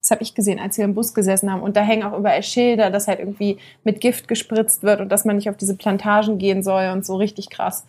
Das 0.05 0.12
habe 0.12 0.21
ich 0.21 0.35
gesehen, 0.35 0.59
als 0.59 0.77
wir 0.77 0.85
im 0.85 0.93
Bus 0.93 1.15
gesessen 1.15 1.51
haben. 1.51 1.63
Und 1.63 1.75
da 1.75 1.81
hängen 1.81 2.03
auch 2.03 2.15
überall 2.15 2.43
Schilder, 2.43 2.91
dass 2.91 3.07
halt 3.07 3.17
irgendwie 3.17 3.57
mit 3.83 4.01
Gift 4.01 4.27
gespritzt 4.27 4.83
wird 4.83 5.01
und 5.01 5.09
dass 5.09 5.25
man 5.25 5.35
nicht 5.35 5.50
auf 5.50 5.57
diese 5.57 5.75
Plantagen 5.75 6.38
gehen 6.38 6.62
soll 6.62 6.91
und 6.93 7.03
so 7.03 7.15
richtig 7.15 7.50
krass. 7.50 7.88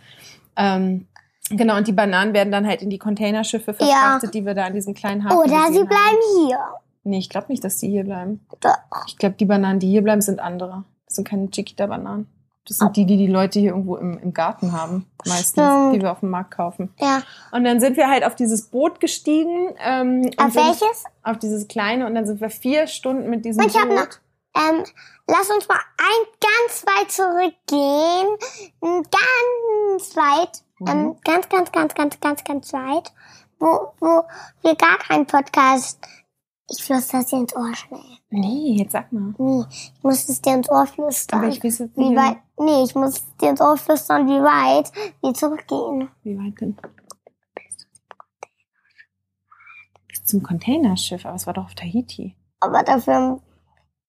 Ähm, 0.57 1.09
genau, 1.51 1.77
und 1.77 1.87
die 1.87 1.93
Bananen 1.93 2.33
werden 2.33 2.51
dann 2.51 2.67
halt 2.67 2.81
in 2.81 2.89
die 2.89 2.97
Containerschiffe 2.97 3.75
verfrachtet, 3.75 4.33
die 4.33 4.47
wir 4.47 4.55
da 4.55 4.65
an 4.65 4.73
diesem 4.73 4.95
kleinen 4.95 5.25
Hafen 5.25 5.37
Oder 5.37 5.71
sie 5.71 5.81
haben. 5.81 5.89
bleiben 5.89 6.49
hier. 6.49 6.59
Nee, 7.05 7.19
ich 7.19 7.29
glaube 7.29 7.49
nicht, 7.51 7.63
dass 7.63 7.77
die 7.77 7.91
hier 7.91 8.05
bleiben. 8.05 8.47
Doch. 8.61 8.79
Ich 9.07 9.19
glaube, 9.19 9.35
die 9.39 9.45
Bananen, 9.45 9.79
die 9.79 9.91
hier 9.91 10.03
bleiben, 10.03 10.23
sind 10.23 10.41
andere. 10.41 10.85
Das 11.05 11.17
sind 11.17 11.29
keine 11.29 11.51
Chiquita-Bananen. 11.51 12.29
Das 12.69 12.79
sind 12.79 12.97
die, 12.97 13.07
die 13.07 13.17
die 13.17 13.27
Leute 13.29 13.61
hier 13.61 13.71
irgendwo 13.71 13.97
im, 13.97 14.19
im 14.19 14.33
Garten 14.35 14.73
haben, 14.73 15.07
meistens, 15.25 15.51
Stimmt. 15.51 15.95
die 15.95 16.03
wir 16.03 16.11
auf 16.13 16.21
dem 16.21 16.31
Markt 16.31 16.51
kaufen. 16.53 16.93
Ja. 16.99 17.23
Und 17.53 17.65
dann 17.65 17.79
sind 17.81 17.97
wir 17.97 18.09
halt 18.09 18.25
auf 18.25 18.35
dieses 18.35 18.69
Boot 18.69 18.99
gestiegen. 19.01 19.75
Ähm, 19.79 20.31
Auf 20.37 20.55
welches? 20.55 21.05
Auf 21.23 21.39
dieses 21.39 21.69
kleine. 21.69 22.07
Und 22.07 22.15
dann 22.15 22.27
sind 22.27 22.41
wir 22.41 22.51
vier 22.51 22.87
Stunden 22.89 23.31
mit 23.31 23.45
diesem 23.45 23.63
Und 23.65 23.71
ich 23.71 23.81
Boot. 23.81 23.89
noch, 23.95 24.09
Ähm, 24.57 24.85
lass 25.29 25.51
uns 25.51 25.69
mal 25.69 25.79
ein 25.99 26.27
ganz 26.41 26.85
weit 26.87 27.11
zurückgehen. 27.13 28.37
Ganz 28.81 30.17
weit. 30.17 30.63
Mhm. 30.79 30.89
Ähm, 30.89 31.17
ganz, 31.25 31.49
ganz, 31.49 31.73
ganz, 31.73 31.95
ganz, 31.95 32.21
ganz, 32.21 32.45
ganz 32.45 32.73
weit. 32.73 33.13
Wo, 33.59 33.93
wo 34.01 34.23
wir 34.63 34.75
gar 34.75 34.99
keinen 34.99 35.27
Podcast. 35.27 35.99
Ich 36.69 36.83
flüster 36.83 37.21
es 37.21 37.27
dir 37.27 37.39
ins 37.39 37.55
Ohr 37.55 37.75
schnell. 37.75 38.01
Nee, 38.31 38.77
jetzt 38.79 38.93
sag 38.93 39.13
mal. 39.13 39.35
Nee, 39.39 39.65
ich 39.71 40.03
muss 40.03 40.29
es 40.29 40.43
dir 40.43 40.55
ins 40.55 40.69
Ohr 40.69 40.87
flüstern. 40.87 41.41
Aber 41.41 41.49
ich 41.49 41.63
weiß 41.63 41.79
jetzt 41.79 41.97
wie 41.97 42.09
nicht, 42.09 42.17
weit, 42.17 42.39
nee, 42.59 42.83
ich 42.83 42.95
muss 42.95 43.11
es 43.11 43.37
dir 43.37 43.51
ins 43.51 43.61
Ohr 43.61 43.77
flüstern, 43.77 44.27
wie 44.27 44.43
weit 44.43 44.91
wir 45.23 45.33
zurückgehen. 45.33 46.11
wie 46.25 46.37
weit 46.37 46.61
denn? 46.61 46.77
Bis 50.09 50.25
zum 50.25 50.43
Containerschiff, 50.43 51.25
aber 51.25 51.37
es 51.37 51.47
war 51.47 51.55
doch 51.55 51.67
auf 51.67 51.75
Tahiti. 51.77 52.35
Aber 52.59 52.83
dafür, 52.83 53.41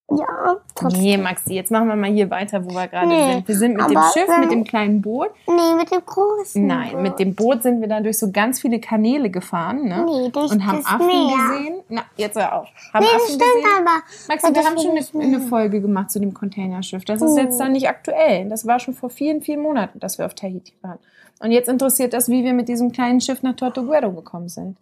ja, 0.10 0.56
trotzdem. 0.74 1.02
Nee, 1.02 1.18
Maxi, 1.18 1.54
jetzt 1.54 1.70
machen 1.70 1.88
wir 1.90 1.96
mal 1.98 2.10
hier 2.10 2.30
weiter, 2.30 2.64
wo 2.66 2.70
wir 2.74 2.88
gerade 2.88 3.08
Nee, 3.08 3.34
sind. 3.34 3.48
Wir 3.48 3.56
sind 3.58 3.76
mit 3.78 3.90
dem 3.90 4.00
Schiff, 4.14 4.38
mit 4.40 4.52
dem 4.52 4.64
kleinen 4.64 5.02
Boot. 5.02 5.30
Nee, 5.48 5.76
mit 5.76 5.92
dem 5.92 6.02
großen. 6.06 6.66
Nein, 6.66 6.92
Boot. 6.94 7.02
mit 7.02 7.20
dem 7.20 7.36
Boot 7.36 7.64
sind 7.64 7.82
wir 7.82 7.88
dann 7.90 8.04
durch 8.04 8.18
so 8.18 8.32
ganz 8.32 8.62
viele 8.62 8.80
Kanäle 8.80 9.30
gefahren, 9.30 9.84
ne? 9.84 10.06
Nee, 10.06 10.30
durch 10.30 10.52
und 10.52 10.66
haben 10.66 10.78
das 10.78 10.86
Affen 10.86 11.08
Meer. 11.08 11.38
gesehen. 11.38 11.76
Na, 11.90 12.04
jetzt 12.16 12.38
hör 12.38 12.54
auf. 12.56 12.68
Haben 12.94 13.04
Nee, 13.04 13.10
das 13.14 13.22
Affen 13.24 13.36
stimmt 13.36 13.42
gesehen. 13.42 13.78
aber. 13.80 13.92
Maxi, 14.30 14.56
wir 14.56 14.64
haben 14.66 14.78
schon 14.78 15.22
eine, 15.22 15.36
eine. 15.38 15.48
Folge 15.48 15.82
gemacht 15.82 16.10
zu 16.12 16.20
dem 16.20 16.34
Containerschiff. 16.34 17.04
Das 17.04 17.22
ist 17.22 17.32
Oh. 17.32 17.38
jetzt 17.38 17.60
dann 17.60 17.74
nicht 17.74 17.90
aktuell. 17.90 18.48
Das 18.50 18.66
war 18.66 18.80
schon 18.80 18.94
vor 18.94 19.10
vielen, 19.10 19.42
vielen 19.42 19.62
Monaten, 19.62 20.00
dass 20.00 20.18
wir 20.18 20.26
auf 20.26 20.36
Tahiti 20.36 20.74
waren. 20.82 21.00
Und 21.40 21.52
jetzt 21.52 21.68
interessiert 21.70 22.14
das, 22.14 22.30
wie 22.30 22.44
wir 22.46 22.54
mit 22.54 22.68
diesem 22.70 22.92
kleinen 22.94 23.20
Schiff 23.22 23.44
nach 23.44 23.56
Tortuguero 23.56 24.12
gekommen 24.14 24.48
sind. 24.50 24.78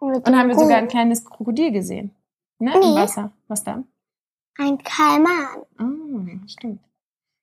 Mit 0.00 0.26
Und 0.26 0.36
haben 0.36 0.48
wir 0.48 0.58
sogar 0.58 0.78
ein 0.78 0.88
kleines 0.88 1.24
Krokodil 1.24 1.70
gesehen. 1.72 2.10
Ne? 2.58 2.72
Im 2.74 2.80
Nee. 2.80 2.94
Wasser. 2.96 3.30
Was 3.48 3.62
dann? 3.62 3.84
Ein 4.58 4.78
Kalman. 4.78 5.64
Ah, 5.78 6.46
stimmt. 6.46 6.80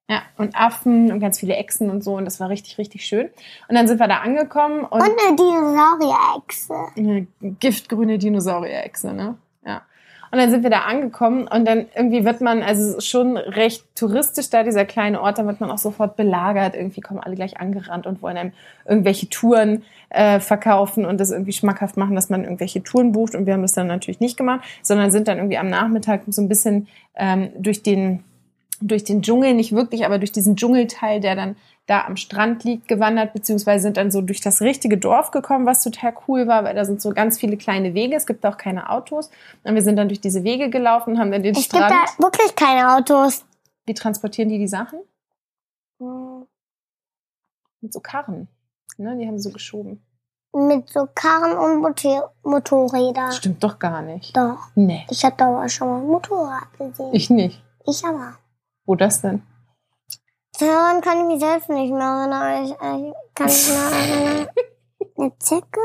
Ja, 0.10 0.24
und 0.38 0.56
Affen 0.56 1.12
und 1.12 1.20
ganz 1.20 1.40
viele 1.40 1.56
Echsen 1.56 1.90
und 1.92 2.04
so. 2.04 2.16
Und 2.16 2.26
das 2.26 2.40
war 2.40 2.50
richtig, 2.50 2.78
richtig 2.80 3.06
schön. 3.06 3.30
Und 3.68 3.76
dann 3.76 3.88
sind 3.88 4.00
wir 4.00 4.08
da 4.08 4.18
angekommen 4.18 4.84
und, 4.84 4.94
Und 4.94 5.04
eine 5.04 5.36
Dinosaurier-Echse. 5.36 6.74
eine 6.98 7.28
giftgrüne 7.60 8.18
Dinosaurier-Echse, 8.18 9.14
ne? 9.14 9.38
Und 10.32 10.38
dann 10.38 10.52
sind 10.52 10.64
wir 10.64 10.70
da 10.70 10.82
angekommen 10.82 11.48
und 11.48 11.66
dann 11.66 11.88
irgendwie 11.96 12.24
wird 12.24 12.42
man, 12.42 12.62
also 12.62 13.00
schon 13.00 13.38
recht 13.38 13.84
touristisch 13.96 14.50
da, 14.50 14.64
dieser 14.64 14.86
kleine 14.86 15.22
Ort, 15.22 15.40
da 15.40 15.46
wird 15.46 15.60
man 15.60 15.72
auch 15.72 15.78
sofort 15.78 16.16
belagert. 16.16 16.76
Irgendwie 16.76 17.02
kommen 17.02 17.20
alle 17.20 17.36
gleich 17.36 17.60
angerannt 17.60 18.06
und 18.06 18.22
wollen 18.22 18.38
einem 18.38 18.52
irgendwelche 18.86 19.30
Touren 19.30 19.84
äh, 20.10 20.40
verkaufen 20.40 21.06
und 21.06 21.20
das 21.20 21.32
irgendwie 21.32 21.54
schmackhaft 21.54 21.98
machen, 21.98 22.16
dass 22.16 22.30
man 22.30 22.44
irgendwelche 22.44 22.84
Touren 22.84 23.12
bucht. 23.12 23.36
Und 23.36 23.46
wir 23.46 23.54
haben 23.54 23.62
das 23.62 23.74
dann 23.74 23.88
natürlich 23.88 24.20
nicht 24.20 24.38
gemacht, 24.38 24.62
sondern 24.82 25.12
sind 25.12 25.28
dann 25.28 25.38
irgendwie 25.38 25.58
am 25.58 25.70
Nachmittag 25.70 26.22
so 26.28 26.42
ein 26.42 26.50
bisschen 26.50 26.88
ähm, 27.16 27.50
durch 27.58 27.84
den 27.84 28.24
durch 28.82 29.04
den 29.04 29.22
Dschungel, 29.22 29.56
nicht 29.56 29.74
wirklich, 29.74 30.06
aber 30.06 30.20
durch 30.20 30.32
diesen 30.32 30.56
Dschungelteil, 30.56 31.20
der 31.20 31.36
dann 31.36 31.58
da 31.90 32.06
am 32.06 32.16
Strand 32.18 32.64
liegt, 32.64 32.88
gewandert, 32.88 33.34
beziehungsweise 33.34 33.84
sind 33.84 33.98
dann 33.98 34.12
so 34.12 34.22
durch 34.22 34.42
das 34.42 34.62
richtige 34.62 34.98
Dorf 34.98 35.32
gekommen, 35.32 35.66
was 35.66 35.84
total 35.84 36.14
cool 36.28 36.48
war, 36.48 36.64
weil 36.64 36.76
da 36.76 36.86
sind 36.86 37.02
so 37.02 37.10
ganz 37.12 37.40
viele 37.40 37.58
kleine 37.58 37.94
Wege, 37.94 38.16
es 38.16 38.28
gibt 38.28 38.46
auch 38.46 38.58
keine 38.58 38.90
Autos. 38.90 39.32
Und 39.64 39.74
wir 39.76 39.82
sind 39.82 39.96
dann 39.96 40.08
durch 40.08 40.22
diese 40.22 40.44
Wege 40.44 40.70
gelaufen, 40.70 41.18
haben 41.20 41.32
dann 41.32 41.42
den 41.44 41.56
Es 41.56 41.64
gibt 41.70 41.76
Strand. 41.84 41.92
da 41.92 42.24
wirklich 42.24 42.56
keine 42.56 42.96
Autos. 42.96 43.44
Wie 43.86 43.94
transportieren 43.94 44.50
die 44.50 44.60
die 44.60 44.68
Sachen? 44.68 45.00
Hm, 46.00 46.46
Mit 47.82 47.94
so 47.94 48.00
Karren. 48.00 48.48
Ne, 48.98 49.18
die 49.18 49.26
haben 49.28 49.38
sie 49.38 49.44
so 49.50 49.52
geschoben. 49.54 50.02
Mit 50.54 50.90
so 50.90 51.08
Karren 51.16 51.58
und 51.58 51.82
Motor 51.82 52.34
Motorrädern. 52.44 53.32
Stimmt 53.32 53.64
doch 53.64 53.80
gar 53.80 54.02
nicht. 54.02 54.36
Doch. 54.36 54.58
Nee, 54.76 55.06
Ich 55.10 55.24
habe 55.24 55.36
da 55.38 55.48
aber 55.48 55.70
schon 55.70 55.88
mal 55.88 56.00
ein 56.02 56.08
Motorrad 56.08 56.68
gesehen. 56.78 57.10
ich 57.14 57.30
nicht. 57.30 57.64
Ich 57.86 58.04
aber. 58.04 58.36
Wo 58.86 58.96
das 58.96 59.22
denn? 59.22 59.42
Daran 60.60 61.02
kann 61.02 61.20
ich 61.20 61.26
mich 61.26 61.40
selbst 61.40 61.70
nicht 61.70 61.92
mehr 61.92 62.02
erinnern. 62.02 62.64
Ich, 62.66 62.72
ich 62.72 62.78
kann 63.36 63.46
mich 63.48 63.70
mehr 63.70 64.00
erinnern. 64.00 64.48
Eine 65.18 65.38
Zecke? 65.40 65.80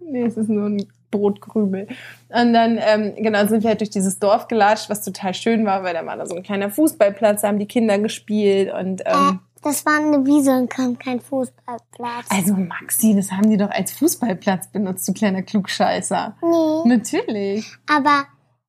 Nee, 0.00 0.22
es 0.24 0.36
ist 0.36 0.48
nur 0.48 0.66
ein 0.66 0.86
Brotkrümel. 1.10 1.86
Und 2.28 2.52
dann, 2.52 2.78
ähm, 2.80 3.14
genau, 3.16 3.46
sind 3.46 3.62
wir 3.62 3.70
halt 3.70 3.80
durch 3.80 3.90
dieses 3.90 4.18
Dorf 4.18 4.48
gelatscht, 4.48 4.90
was 4.90 5.02
total 5.02 5.34
schön 5.34 5.64
war, 5.64 5.82
weil 5.82 5.94
da 5.94 6.04
war 6.04 6.16
da 6.16 6.26
so 6.26 6.34
ein 6.34 6.42
kleiner 6.42 6.70
Fußballplatz, 6.70 7.42
da 7.42 7.48
haben 7.48 7.58
die 7.58 7.66
Kinder 7.66 7.98
gespielt 7.98 8.72
und 8.72 9.06
Äh, 9.06 9.10
ähm, 9.12 9.40
das 9.62 9.84
war 9.84 9.96
eine 9.96 10.24
Wiese 10.24 10.52
und 10.52 10.70
kam 10.70 10.98
kein 10.98 11.20
Fußballplatz. 11.20 12.26
also 12.30 12.54
Maxi, 12.54 13.14
das 13.16 13.32
haben 13.32 13.50
die 13.50 13.56
doch 13.56 13.70
als 13.70 13.92
Fußballplatz 13.92 14.68
benutzt, 14.68 15.08
du 15.08 15.12
kleiner 15.12 15.42
Klugscheißer. 15.42 16.36
nee. 16.42 16.88
Natürlich. 16.96 17.66
Aber 17.90 18.26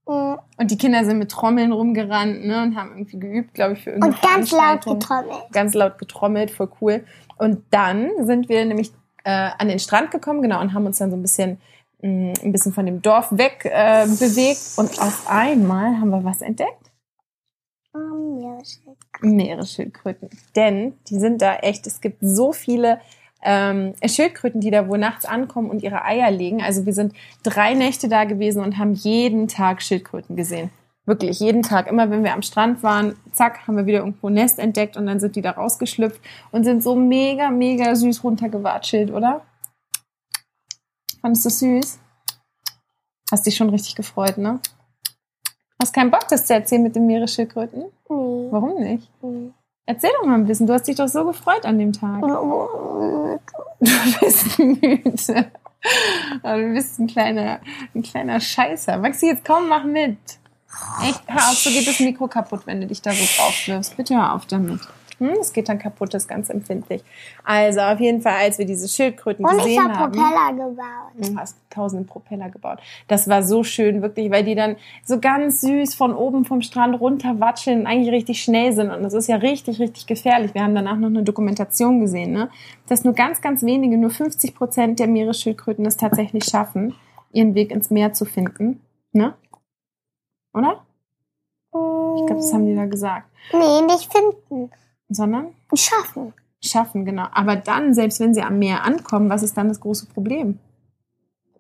Und 0.10 0.72
die 0.72 0.78
Kinder 0.78 1.06
sind 1.06 1.20
mit 1.20 1.30
Trommeln 1.30 1.72
rumgerannt, 1.72 2.44
ne, 2.44 2.64
und 2.64 2.76
haben 2.76 2.94
irgendwie 2.94 3.20
geübt, 3.20 3.54
glaube 3.54 3.74
ich, 3.74 3.84
für 3.84 3.92
irgendeine 3.92 4.16
und 4.16 4.22
ganz 4.24 4.52
laut 4.52 4.86
getrommelt. 4.86 5.52
ganz 5.52 5.74
laut 5.76 5.98
getrommelt, 6.00 6.50
voll 6.50 6.70
cool. 6.82 7.04
Und 7.38 7.64
dann 7.70 8.10
sind 8.26 8.50
wir 8.50 8.66
nämlich 8.66 8.92
äh, 9.24 9.52
an 9.56 9.68
den 9.68 9.78
Strand 9.78 10.10
gekommen, 10.10 10.42
genau, 10.42 10.62
und 10.62 10.74
haben 10.74 10.88
uns 10.88 10.98
dann 10.98 11.12
so 11.12 11.16
ein 11.16 11.22
bisschen, 11.22 11.62
mh, 12.02 12.34
ein 12.44 12.52
bisschen 12.52 12.74
von 12.74 12.88
dem 12.88 13.04
Dorf 13.04 13.28
weg 13.32 13.66
äh, 13.66 14.06
bewegt. 14.08 14.60
Und 14.78 15.00
auf 15.00 15.30
einmal 15.30 16.00
haben 16.00 16.10
wir 16.10 16.24
was 16.24 16.42
entdeckt? 16.42 16.90
Oh, 17.94 18.00
Meeresschildkröten. 18.00 19.36
Meeresschildkröten. 19.36 20.30
Denn 20.56 20.98
die 21.08 21.20
sind 21.20 21.42
da 21.44 21.58
echt, 21.58 21.86
es 21.86 22.02
gibt 22.02 22.18
so 22.22 22.52
viele 22.52 23.00
ähm, 23.44 23.94
Schildkröten, 24.06 24.62
die 24.62 24.72
da 24.72 24.88
wohl 24.88 24.98
nachts 24.98 25.26
ankommen 25.26 25.70
und 25.70 25.84
ihre 25.84 26.04
Eier 26.04 26.32
legen. 26.32 26.62
Also 26.62 26.86
wir 26.86 26.94
sind 26.94 27.14
drei 27.44 27.74
Nächte 27.74 28.10
da 28.10 28.26
gewesen 28.26 28.62
und 28.62 28.78
haben 28.78 28.94
jeden 28.94 29.48
Tag 29.48 29.82
Schildkröten 29.82 30.36
gesehen. 30.36 30.70
Wirklich, 31.06 31.40
jeden 31.40 31.64
Tag. 31.64 31.88
Immer 31.88 32.12
wenn 32.12 32.24
wir 32.24 32.34
am 32.34 32.44
Strand 32.44 32.84
waren, 32.84 33.16
zack, 33.32 33.68
haben 33.68 33.78
wir 33.78 33.86
wieder 33.86 34.00
irgendwo 34.00 34.28
ein 34.28 34.34
Nest 34.34 34.60
entdeckt 34.60 34.96
und 34.96 35.08
dann 35.08 35.20
sind 35.20 35.36
die 35.36 35.42
da 35.42 35.52
rausgeschlüpft 35.52 36.22
und 36.52 36.66
sind 36.66 36.84
so 36.84 36.96
mega, 36.96 37.50
mega 37.50 37.96
süß 37.96 38.24
runtergewatschelt, 38.24 39.12
oder? 39.12 39.42
Fandest 41.22 41.46
du 41.46 41.50
süß? 41.50 42.00
Hast 43.32 43.46
dich 43.46 43.56
schon 43.56 43.70
richtig 43.70 43.96
gefreut, 43.96 44.38
ne? 44.38 44.60
Hast 45.82 45.94
keinen 45.94 46.12
Bock, 46.12 46.28
das 46.30 46.46
zu 46.46 46.54
erzählen 46.54 46.84
mit 46.84 46.96
den 46.96 47.08
Meeresschildkröten? 47.08 47.86
Nee. 48.10 48.48
Warum 48.52 48.80
nicht? 48.82 49.10
nee. 49.22 49.52
Erzähl 49.90 50.12
doch 50.20 50.28
mal 50.28 50.36
ein 50.36 50.46
bisschen. 50.46 50.68
Du 50.68 50.74
hast 50.74 50.88
dich 50.88 50.98
doch 50.98 51.08
so 51.08 51.26
gefreut 51.26 51.66
an 51.66 51.80
dem 51.80 51.92
Tag. 51.94 52.22
Du 52.22 53.40
bist 54.20 54.60
müde. 54.60 55.52
Du 56.44 56.74
bist 56.74 57.00
ein 57.00 57.08
kleiner, 57.08 57.60
ein 57.96 58.04
kleiner 58.04 58.40
Scheißer. 58.40 59.00
Maxi, 59.00 59.26
jetzt 59.26 59.44
komm, 59.44 59.68
mach 59.68 59.84
mit. 59.86 60.20
Echt, 61.02 61.24
hör 61.26 61.38
auf, 61.38 61.58
so 61.58 61.72
geht 61.72 61.88
das 61.88 62.00
Mikro 62.02 62.28
kaputt, 62.28 62.68
wenn 62.68 62.82
du 62.82 62.86
dich 62.86 63.02
da 63.02 63.12
so 63.14 63.26
drauf 63.36 63.56
wirfst. 63.66 63.98
Bitte 63.98 64.16
hör 64.16 64.36
auf 64.36 64.46
damit. 64.46 64.80
Hm, 65.20 65.38
es 65.42 65.54
geht 65.54 65.68
dann 65.68 65.80
kaputt, 65.80 66.14
das 66.14 66.24
ist 66.24 66.28
ganz 66.30 66.50
empfindlich. 66.50 67.04
Also 67.44 67.82
auf 67.82 68.00
jeden 68.00 68.22
Fall, 68.22 68.36
als 68.40 68.58
wir 68.58 68.66
diese 68.66 68.88
Schildkröten 68.88 69.46
Und 69.46 69.58
ich 69.58 69.64
gesehen 69.64 69.84
habe 69.84 69.96
haben. 69.96 70.12
Propeller 70.14 70.70
gebaut. 70.70 71.12
Du 71.18 71.38
hast 71.38 71.58
tausende 71.70 72.06
Propeller 72.06 72.50
gebaut. 72.50 72.80
Das 73.08 73.28
war 73.28 73.44
so 73.44 73.64
schön, 73.64 74.02
wirklich, 74.02 74.32
weil 74.32 74.46
die 74.46 74.56
dann 74.56 74.78
so 75.06 75.20
ganz 75.20 75.62
süß 75.62 75.94
von 75.96 76.14
oben 76.14 76.46
vom 76.46 76.62
Strand 76.62 77.00
runter 77.00 77.40
watscheln 77.40 77.82
und 77.82 77.88
eigentlich 77.88 78.14
richtig 78.14 78.42
schnell 78.42 78.72
sind. 78.72 78.92
Und 78.92 79.04
das 79.04 79.14
ist 79.14 79.28
ja 79.28 79.36
richtig, 79.36 79.80
richtig 79.80 80.08
gefährlich. 80.08 80.54
Wir 80.54 80.64
haben 80.64 80.74
danach 80.74 80.98
noch 80.98 81.10
eine 81.10 81.24
Dokumentation 81.24 82.00
gesehen, 82.00 82.32
ne? 82.32 82.50
dass 82.88 83.04
nur 83.04 83.14
ganz, 83.14 83.42
ganz 83.42 83.62
wenige, 83.64 83.98
nur 83.98 84.12
50 84.12 84.56
Prozent 84.56 85.00
der 85.00 85.08
Meeresschildkröten 85.08 85.86
es 85.86 85.98
tatsächlich 85.98 86.46
schaffen, 86.46 86.96
ihren 87.32 87.56
Weg 87.56 87.72
ins 87.72 87.90
Meer 87.90 88.14
zu 88.14 88.24
finden. 88.26 88.80
Ne? 89.12 89.34
Oder? 90.54 90.84
Ich 91.72 92.26
glaube, 92.26 92.42
das 92.42 92.54
haben 92.54 92.66
die 92.66 92.76
da 92.76 92.86
gesagt. 92.86 93.30
Nee, 93.54 93.82
nicht 93.82 94.12
finden. 94.12 94.72
Sondern 95.10 95.54
Schaffen. 95.74 96.34
schaffen, 96.64 97.04
genau. 97.06 97.28
Aber 97.34 97.56
dann, 97.56 97.94
selbst 97.94 98.20
wenn 98.20 98.34
sie 98.34 98.42
am 98.44 98.60
Meer 98.60 98.84
ankommen, 98.84 99.30
was 99.30 99.44
ist 99.44 99.58
dann 99.58 99.68
das 99.70 99.80
große 99.80 100.06
Problem? 100.08 100.60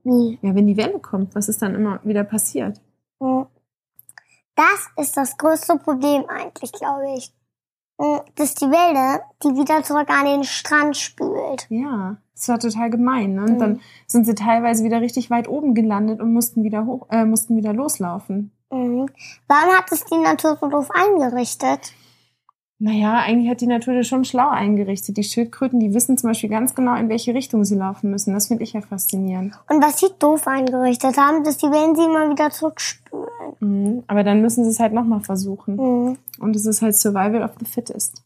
Wie? 0.03 0.37
Ja, 0.41 0.55
wenn 0.55 0.67
die 0.67 0.77
Welle 0.77 0.99
kommt, 0.99 1.35
was 1.35 1.49
ist 1.49 1.61
dann 1.61 1.75
immer 1.75 1.99
wieder 2.03 2.23
passiert? 2.23 2.79
Das 4.55 4.89
ist 4.97 5.15
das 5.17 5.37
größte 5.37 5.77
Problem 5.77 6.25
eigentlich, 6.27 6.71
glaube 6.71 7.13
ich. 7.17 7.33
Hm, 7.99 8.21
Dass 8.35 8.55
die 8.55 8.65
Welle, 8.69 9.21
die 9.43 9.57
wieder 9.59 9.83
zurück 9.83 10.09
an 10.09 10.25
den 10.25 10.43
Strand 10.43 10.95
spült. 10.97 11.65
Ja, 11.69 12.17
das 12.33 12.47
war 12.47 12.59
total 12.59 12.89
gemein. 12.89 13.35
Ne? 13.35 13.41
Und 13.43 13.53
Mhm. 13.55 13.59
dann 13.59 13.81
sind 14.07 14.25
sie 14.25 14.35
teilweise 14.35 14.83
wieder 14.83 15.01
richtig 15.01 15.29
weit 15.29 15.47
oben 15.47 15.73
gelandet 15.73 16.21
und 16.21 16.33
mussten 16.33 16.63
wieder 16.63 16.85
hoch, 16.85 17.07
äh, 17.09 17.25
mussten 17.25 17.57
wieder 17.57 17.73
loslaufen. 17.73 18.51
Mhm. 18.71 19.09
Warum 19.47 19.73
hat 19.77 19.91
es 19.91 20.05
die 20.05 20.17
Natur 20.17 20.57
so 20.59 20.67
doof 20.69 20.89
eingerichtet? 20.91 21.93
Naja, 22.81 23.17
eigentlich 23.17 23.49
hat 23.49 23.59
die 23.59 23.67
Natur 23.67 23.93
das 23.93 24.07
schon 24.07 24.23
schlau 24.23 24.47
eingerichtet. 24.47 25.17
Die 25.17 25.23
Schildkröten, 25.23 25.81
die 25.81 25.93
wissen 25.93 26.17
zum 26.17 26.29
Beispiel 26.29 26.49
ganz 26.49 26.75
genau, 26.75 26.95
in 26.95 27.09
welche 27.09 27.33
Richtung 27.33 27.65
sie 27.65 27.75
laufen 27.75 28.09
müssen. 28.09 28.33
Das 28.33 28.47
finde 28.47 28.63
ich 28.63 28.71
ja 28.71 28.79
faszinierend. 28.79 29.59
Und 29.69 29.83
was 29.83 29.99
sie 29.99 30.07
doof 30.17 30.47
eingerichtet 30.47 31.17
haben, 31.17 31.43
dass 31.43 31.57
die 31.57 31.67
Wellen 31.67 31.95
sie 31.97 32.05
immer 32.05 32.29
wieder 32.29 32.49
zurückspülen. 32.51 33.27
Mhm. 33.59 34.03
Aber 34.07 34.23
dann 34.23 34.41
müssen 34.41 34.63
sie 34.63 34.69
es 34.69 34.79
halt 34.79 34.93
nochmal 34.93 35.19
versuchen. 35.19 35.75
Mhm. 35.75 36.17
Und 36.39 36.55
es 36.55 36.65
ist 36.65 36.81
halt 36.81 36.95
Survival 36.95 37.43
of 37.43 37.51
the 37.59 37.65
Fittest. 37.65 38.23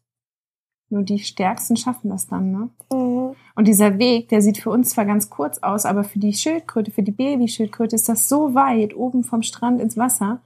Nur 0.90 1.02
die 1.02 1.18
Stärksten 1.18 1.76
schaffen 1.76 2.12
das 2.12 2.28
dann, 2.28 2.52
ne? 2.52 2.70
Mhm. 2.92 3.36
Und 3.56 3.68
dieser 3.68 3.98
Weg, 3.98 4.30
der 4.30 4.44
sieht 4.44 4.60
für 4.60 4.70
uns 4.70 4.92
zwar 4.92 5.06
ganz 5.06 5.32
kurz 5.32 5.58
aus, 5.64 5.88
aber 5.88 6.04
für 6.04 6.20
die 6.20 6.34
Schildkröte, 6.34 6.92
für 6.92 7.02
die 7.02 7.12
Babyschildkröte 7.12 7.96
ist 7.96 8.08
das 8.08 8.30
so 8.30 8.54
weit 8.54 8.96
oben 8.96 9.24
vom 9.24 9.42
Strand 9.42 9.82
ins 9.82 9.98
Wasser. 9.98 10.42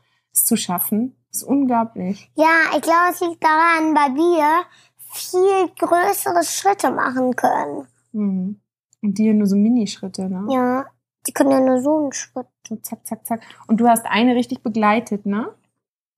Zu 0.46 0.56
schaffen. 0.56 1.16
Das 1.30 1.42
ist 1.42 1.48
unglaublich. 1.48 2.32
Ja, 2.36 2.76
ich 2.76 2.82
glaube, 2.82 3.12
es 3.12 3.20
liegt 3.22 3.44
daran, 3.44 3.96
weil 3.96 4.16
wir 4.16 4.66
viel 5.14 5.70
größere 5.80 6.44
Schritte 6.44 6.92
machen 6.92 7.36
können. 7.36 7.88
Mhm. 8.12 8.62
Und 9.02 9.18
die 9.18 9.24
hier 9.24 9.34
nur 9.34 9.48
so 9.48 9.56
Minischritte, 9.56 10.30
ne? 10.30 10.46
Ja, 10.50 10.86
die 11.28 11.34
können 11.34 11.52
ja 11.52 11.60
nur 11.60 11.82
so 11.82 11.98
einen 11.98 12.14
Schritt. 12.14 12.48
So 12.68 12.76
zack, 12.78 13.06
zack, 13.06 13.26
zack. 13.26 13.42
Und 13.68 13.78
du 13.78 13.88
hast 13.88 14.06
eine 14.06 14.36
richtig 14.36 14.64
begleitet, 14.64 15.26
ne? 15.26 15.54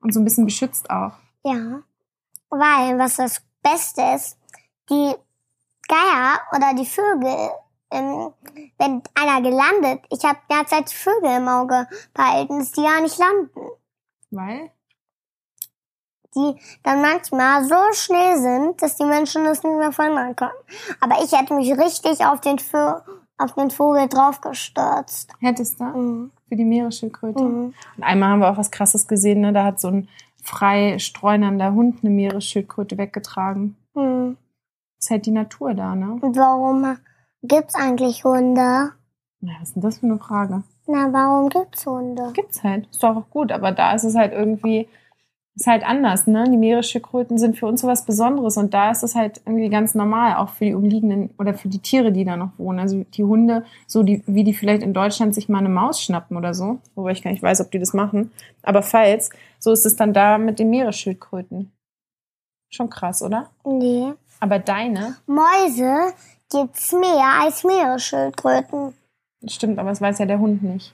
Und 0.02 0.14
so 0.14 0.20
ein 0.20 0.24
bisschen 0.24 0.46
beschützt 0.46 0.90
auch. 0.90 1.14
Ja. 1.44 1.82
Weil, 2.50 2.98
was 2.98 3.18
das 3.18 3.42
Beste 3.62 4.02
ist, 4.16 4.38
die 4.90 5.14
Geier 5.88 6.40
oder 6.56 6.74
die 6.74 6.86
Vögel, 6.86 7.50
ähm, 7.92 8.32
wenn 8.78 9.02
einer 9.16 9.42
gelandet, 9.42 10.06
ich 10.10 10.24
habe 10.24 10.40
derzeit 10.50 10.90
Vögel 10.90 11.38
im 11.38 11.48
Auge 11.48 11.88
behalten, 12.14 12.60
dass 12.60 12.72
die 12.72 12.82
ja 12.82 13.02
nicht 13.02 13.18
landen. 13.18 13.60
Weil? 14.31 14.71
Die 16.36 16.55
dann 16.83 17.01
manchmal 17.01 17.63
so 17.65 17.75
schnell 17.93 18.38
sind, 18.38 18.81
dass 18.81 18.98
die 18.98 19.05
Menschen 19.05 19.45
das 19.45 19.63
nicht 19.63 19.77
mehr 19.77 19.91
verhindern 19.91 20.36
können. 20.36 20.51
Aber 21.00 21.24
ich 21.24 21.31
hätte 21.31 21.55
mich 21.55 21.71
richtig 21.71 22.24
auf 22.24 22.39
den, 22.41 22.59
Vö 22.59 23.00
auf 23.38 23.53
den 23.55 23.71
Vogel 23.71 24.07
draufgestürzt. 24.07 25.31
Hättest 25.39 25.79
du? 25.79 25.86
Mhm. 25.86 26.31
Für 26.48 26.55
die 26.55 26.65
Meeresschildkröte. 26.65 27.43
Mhm. 27.43 27.74
Und 27.98 28.03
einmal 28.03 28.29
haben 28.29 28.39
wir 28.39 28.51
auch 28.51 28.57
was 28.57 28.71
krasses 28.71 29.07
gesehen, 29.07 29.41
ne? 29.41 29.53
Da 29.53 29.63
hat 29.63 29.79
so 29.79 29.88
ein 29.88 30.07
frei 30.43 31.00
streunernder 31.00 31.74
Hund 31.74 32.00
eine 32.03 32.12
Meeresschildkröte 32.12 32.98
weggetragen. 32.98 33.75
Mhm. 33.95 34.38
Das 34.98 35.05
ist 35.05 35.12
halt 35.12 35.25
die 35.25 35.31
Natur 35.31 35.74
da, 35.74 35.95
ne? 35.95 36.17
Und 36.21 36.38
warum 36.38 36.98
gibt's 37.41 37.75
eigentlich 37.75 38.24
Hunde? 38.24 38.91
Ja, 39.41 39.53
was 39.59 39.69
ist 39.69 39.75
denn 39.75 39.81
das 39.81 40.00
für 40.00 40.05
eine 40.05 40.19
Frage? 40.19 40.63
Na, 40.91 41.13
warum 41.13 41.50
gibt's 41.50 41.86
Hunde? 41.86 42.31
Gibt's 42.34 42.63
halt. 42.63 42.88
Ist 42.89 43.03
doch 43.03 43.15
auch 43.15 43.29
gut, 43.29 43.51
aber 43.51 43.72
da 43.72 43.93
ist 43.93 44.03
es 44.03 44.15
halt 44.15 44.34
irgendwie, 44.34 44.88
ist 45.55 45.67
halt 45.67 45.84
anders, 45.88 46.25
ne? 46.25 46.46
Die 46.50 46.58
Meeresschildkröten 46.58 47.38
sind 47.38 47.60
für 47.60 47.67
uns 47.67 47.81
sowas 47.81 48.05
Besonderes 48.05 48.58
und 48.58 48.74
da 48.74 48.89
ist 48.89 49.03
es 49.03 49.13
halt 49.13 49.39
irgendwie 49.46 49.69
ganz 49.69 49.93
normal, 49.93 50.38
auch 50.38 50.50
für 50.50 50.65
die 50.65 50.74
umliegenden 50.74 51.29
oder 51.38 51.53
für 51.53 51.67
die 51.67 51.77
Tiere, 51.77 52.12
die 52.12 52.25
da 52.25 52.38
noch 52.38 52.58
wohnen. 52.58 52.79
Also 52.79 53.05
die 53.13 53.24
Hunde, 53.24 53.65
so 53.86 54.01
die, 54.01 54.24
wie 54.25 54.43
die 54.43 54.55
vielleicht 54.55 54.81
in 54.81 54.96
Deutschland 54.96 55.36
sich 55.36 55.48
mal 55.48 55.60
eine 55.60 55.69
Maus 55.69 56.01
schnappen 56.01 56.36
oder 56.36 56.55
so, 56.55 56.79
wobei 56.96 57.12
ich 57.12 57.22
gar 57.22 57.29
nicht 57.29 57.43
weiß, 57.43 57.62
ob 57.62 57.69
die 57.69 57.79
das 57.79 57.93
machen. 57.93 58.31
Aber 58.63 58.81
falls, 58.81 59.29
so 59.60 59.72
ist 59.72 59.86
es 59.86 59.96
dann 59.96 60.12
da 60.12 60.39
mit 60.39 60.58
den 60.58 60.72
Meeresschildkröten. 60.72 61.72
Schon 62.72 62.89
krass, 62.89 63.22
oder? 63.22 63.51
Nee. 63.63 64.13
Aber 64.39 64.58
deine, 64.58 65.17
Mäuse 65.27 66.13
gibt's 66.51 66.93
mehr 66.93 67.41
als 67.43 67.63
Meeresschildkröten. 67.63 68.96
Das 69.41 69.53
stimmt, 69.53 69.79
aber 69.79 69.89
das 69.89 70.01
weiß 70.01 70.19
ja 70.19 70.25
der 70.25 70.39
Hund 70.39 70.63
nicht. 70.63 70.93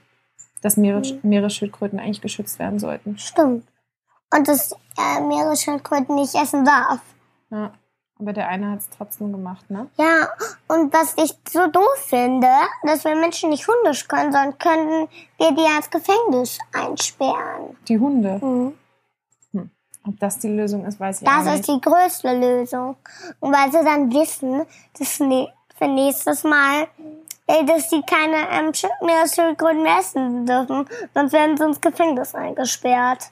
Dass 0.62 0.78
Meeres 0.78 1.14
Meeresschildkröten 1.24 2.00
eigentlich 2.00 2.22
geschützt 2.22 2.60
werden 2.60 2.80
sollten. 2.80 3.18
Stimmt. 3.18 3.68
Und 4.34 4.48
dass 4.48 4.72
äh, 4.72 5.22
Meeresschildkröten 5.22 6.16
nicht 6.16 6.34
essen 6.36 6.66
darf. 6.66 7.00
Ja. 7.52 7.72
Aber 8.18 8.32
der 8.32 8.48
eine 8.48 8.72
hat 8.72 8.80
es 8.80 8.90
trotzdem 8.90 9.34
gemacht, 9.34 9.70
ne? 9.70 9.90
Ja, 9.98 10.30
und 10.70 10.94
was 10.94 11.16
ich 11.18 11.36
so 11.52 11.68
doof 11.68 11.98
finde, 12.08 12.48
dass 12.84 13.04
wir 13.04 13.14
Menschen 13.14 13.50
nicht 13.50 13.68
hundisch 13.68 14.08
können, 14.08 14.32
sondern 14.32 14.58
könnten 14.58 15.10
wir 15.38 15.52
die 15.52 15.66
als 15.76 15.90
Gefängnis 15.90 16.58
einsperren. 16.72 17.76
Die 17.90 18.00
Hunde. 18.00 18.40
Mhm. 18.42 18.74
Ob 20.08 20.20
das 20.20 20.40
die 20.40 20.50
Lösung 20.50 20.86
ist, 20.86 21.00
weiß 21.00 21.22
ich 21.22 21.28
Das 21.28 21.48
auch 21.48 21.54
ist 21.56 21.68
nicht. 21.68 21.70
die 21.70 21.82
größte 21.82 22.38
Lösung. 22.38 22.96
Und 23.40 23.52
weil 23.52 23.72
sie 23.72 23.84
dann 23.84 24.12
wissen, 24.14 24.62
dass 24.98 25.20
ne 25.20 25.50
für 25.78 25.88
nächstes 25.88 26.44
Mal, 26.44 26.88
dass 27.48 27.90
sie 27.90 28.02
keine 28.02 28.38
ähm, 28.52 28.72
Meeresschildkröten 29.06 29.84
mehr 29.84 30.00
essen 30.00 30.46
dürfen, 30.46 30.86
sonst 31.14 31.34
werden 31.34 31.58
sie 31.58 31.64
ins 31.66 31.82
Gefängnis 31.82 32.34
eingesperrt. 32.36 33.32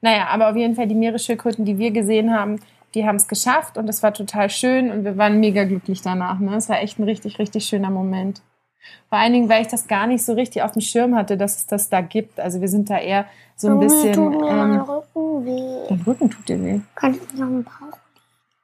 Naja, 0.00 0.28
aber 0.28 0.50
auf 0.50 0.56
jeden 0.56 0.74
Fall 0.76 0.86
die 0.86 0.94
Meeresschildkröten, 0.94 1.64
die 1.64 1.78
wir 1.78 1.90
gesehen 1.90 2.32
haben, 2.32 2.60
die 2.94 3.06
haben 3.06 3.16
es 3.16 3.28
geschafft 3.28 3.76
und 3.76 3.88
es 3.88 4.02
war 4.02 4.14
total 4.14 4.48
schön 4.50 4.90
und 4.90 5.04
wir 5.04 5.16
waren 5.18 5.40
mega 5.40 5.64
glücklich 5.64 6.02
danach. 6.02 6.38
Ne? 6.38 6.56
Es 6.56 6.68
war 6.68 6.80
echt 6.80 6.98
ein 6.98 7.04
richtig, 7.04 7.38
richtig 7.38 7.64
schöner 7.66 7.90
Moment. 7.90 8.40
Vor 9.08 9.18
allen 9.18 9.32
Dingen, 9.32 9.48
weil 9.48 9.62
ich 9.62 9.68
das 9.68 9.86
gar 9.86 10.06
nicht 10.06 10.24
so 10.24 10.32
richtig 10.32 10.62
auf 10.62 10.72
dem 10.72 10.80
Schirm 10.80 11.14
hatte, 11.14 11.36
dass 11.36 11.56
es 11.56 11.66
das 11.66 11.88
da 11.90 12.00
gibt. 12.00 12.40
Also 12.40 12.60
wir 12.60 12.68
sind 12.68 12.88
da 12.90 12.98
eher 12.98 13.26
so 13.56 13.68
ein 13.68 13.82
Irgendwie 13.82 14.12
tut 14.12 14.30
bisschen... 14.30 14.38
mir 14.40 14.48
Ähm, 14.48 14.80
Rücken 14.80 15.44
weh. 15.46 15.86
dein 15.88 16.02
Rücken 16.06 16.30
tut 16.30 16.48
dir 16.48 16.64
weh. 16.64 16.80
Kann 16.94 17.14
ich 17.14 17.38
noch 17.38 17.46
einen 17.46 17.64
Bauch? 17.64 17.98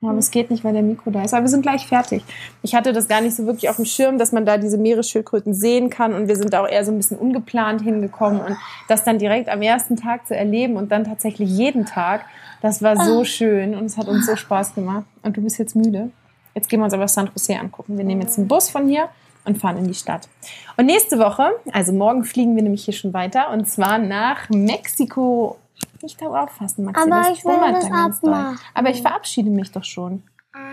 Aber 0.08 0.18
es 0.18 0.30
geht 0.30 0.50
nicht, 0.50 0.64
weil 0.64 0.72
der 0.72 0.82
Mikro 0.82 1.10
da 1.10 1.22
ist. 1.22 1.34
Aber 1.34 1.42
wir 1.42 1.48
sind 1.48 1.62
gleich 1.62 1.86
fertig. 1.86 2.24
Ich 2.62 2.74
hatte 2.74 2.92
das 2.92 3.08
gar 3.08 3.20
nicht 3.20 3.34
so 3.34 3.46
wirklich 3.46 3.68
auf 3.68 3.76
dem 3.76 3.84
Schirm, 3.84 4.18
dass 4.18 4.32
man 4.32 4.46
da 4.46 4.58
diese 4.58 4.78
Meeresschildkröten 4.78 5.54
sehen 5.54 5.90
kann. 5.90 6.14
Und 6.14 6.28
wir 6.28 6.36
sind 6.36 6.52
da 6.52 6.62
auch 6.62 6.68
eher 6.68 6.84
so 6.84 6.92
ein 6.92 6.96
bisschen 6.96 7.18
ungeplant 7.18 7.82
hingekommen. 7.82 8.40
Und 8.40 8.56
das 8.88 9.04
dann 9.04 9.18
direkt 9.18 9.48
am 9.48 9.62
ersten 9.62 9.96
Tag 9.96 10.26
zu 10.26 10.36
erleben 10.36 10.76
und 10.76 10.90
dann 10.92 11.04
tatsächlich 11.04 11.50
jeden 11.50 11.86
Tag, 11.86 12.24
das 12.62 12.82
war 12.82 12.96
so 13.04 13.24
schön 13.24 13.74
und 13.74 13.84
es 13.86 13.96
hat 13.96 14.08
uns 14.08 14.26
so 14.26 14.36
Spaß 14.36 14.74
gemacht. 14.74 15.04
Und 15.22 15.36
du 15.36 15.42
bist 15.42 15.58
jetzt 15.58 15.76
müde. 15.76 16.10
Jetzt 16.54 16.68
gehen 16.68 16.80
wir 16.80 16.84
uns 16.84 16.94
aber 16.94 17.08
San 17.08 17.28
Jose 17.34 17.58
angucken. 17.58 17.98
Wir 17.98 18.04
nehmen 18.04 18.22
jetzt 18.22 18.38
einen 18.38 18.48
Bus 18.48 18.70
von 18.70 18.88
hier 18.88 19.08
und 19.44 19.58
fahren 19.58 19.76
in 19.78 19.88
die 19.88 19.94
Stadt. 19.94 20.28
Und 20.76 20.86
nächste 20.86 21.18
Woche, 21.18 21.50
also 21.72 21.92
morgen 21.92 22.24
fliegen 22.24 22.56
wir 22.56 22.62
nämlich 22.62 22.84
hier 22.84 22.94
schon 22.94 23.12
weiter 23.12 23.50
und 23.50 23.68
zwar 23.68 23.98
nach 23.98 24.48
Mexiko. 24.50 25.58
Nicht 26.04 26.20
da 26.20 26.26
auffassen, 26.26 26.84
Maxi. 26.84 27.10
Aber 27.10 27.30
ich 27.32 27.42
will 27.46 27.72
das 27.72 27.90
abmachen. 27.90 28.58
Aber 28.74 28.90
ich 28.90 29.00
verabschiede 29.00 29.48
mich 29.48 29.72
doch 29.72 29.84
schon. 29.84 30.22
Nein, 30.52 30.63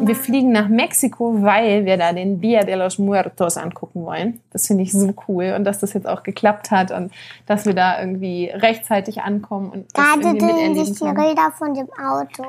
Wir 0.00 0.16
fliegen 0.16 0.52
nach 0.52 0.68
Mexiko, 0.68 1.42
weil 1.42 1.84
wir 1.84 1.96
da 1.96 2.12
den 2.12 2.40
Dia 2.40 2.62
de 2.64 2.74
los 2.74 2.98
Muertos 2.98 3.56
angucken 3.56 4.04
wollen. 4.04 4.40
Das 4.52 4.66
finde 4.66 4.82
ich 4.82 4.92
so 4.92 5.12
cool 5.28 5.54
und 5.56 5.64
dass 5.64 5.80
das 5.80 5.92
jetzt 5.92 6.06
auch 6.06 6.22
geklappt 6.22 6.70
hat 6.70 6.90
und 6.90 7.12
dass 7.46 7.66
wir 7.66 7.74
da 7.74 8.00
irgendwie 8.00 8.46
rechtzeitig 8.46 9.22
ankommen 9.22 9.70
und 9.70 9.86
irgendwie 9.96 10.38
drehen 10.38 10.74
sich 10.74 10.98
die. 10.98 11.04
Räder 11.04 11.52
von 11.56 11.74
dem 11.74 11.88
Auto. 11.92 12.44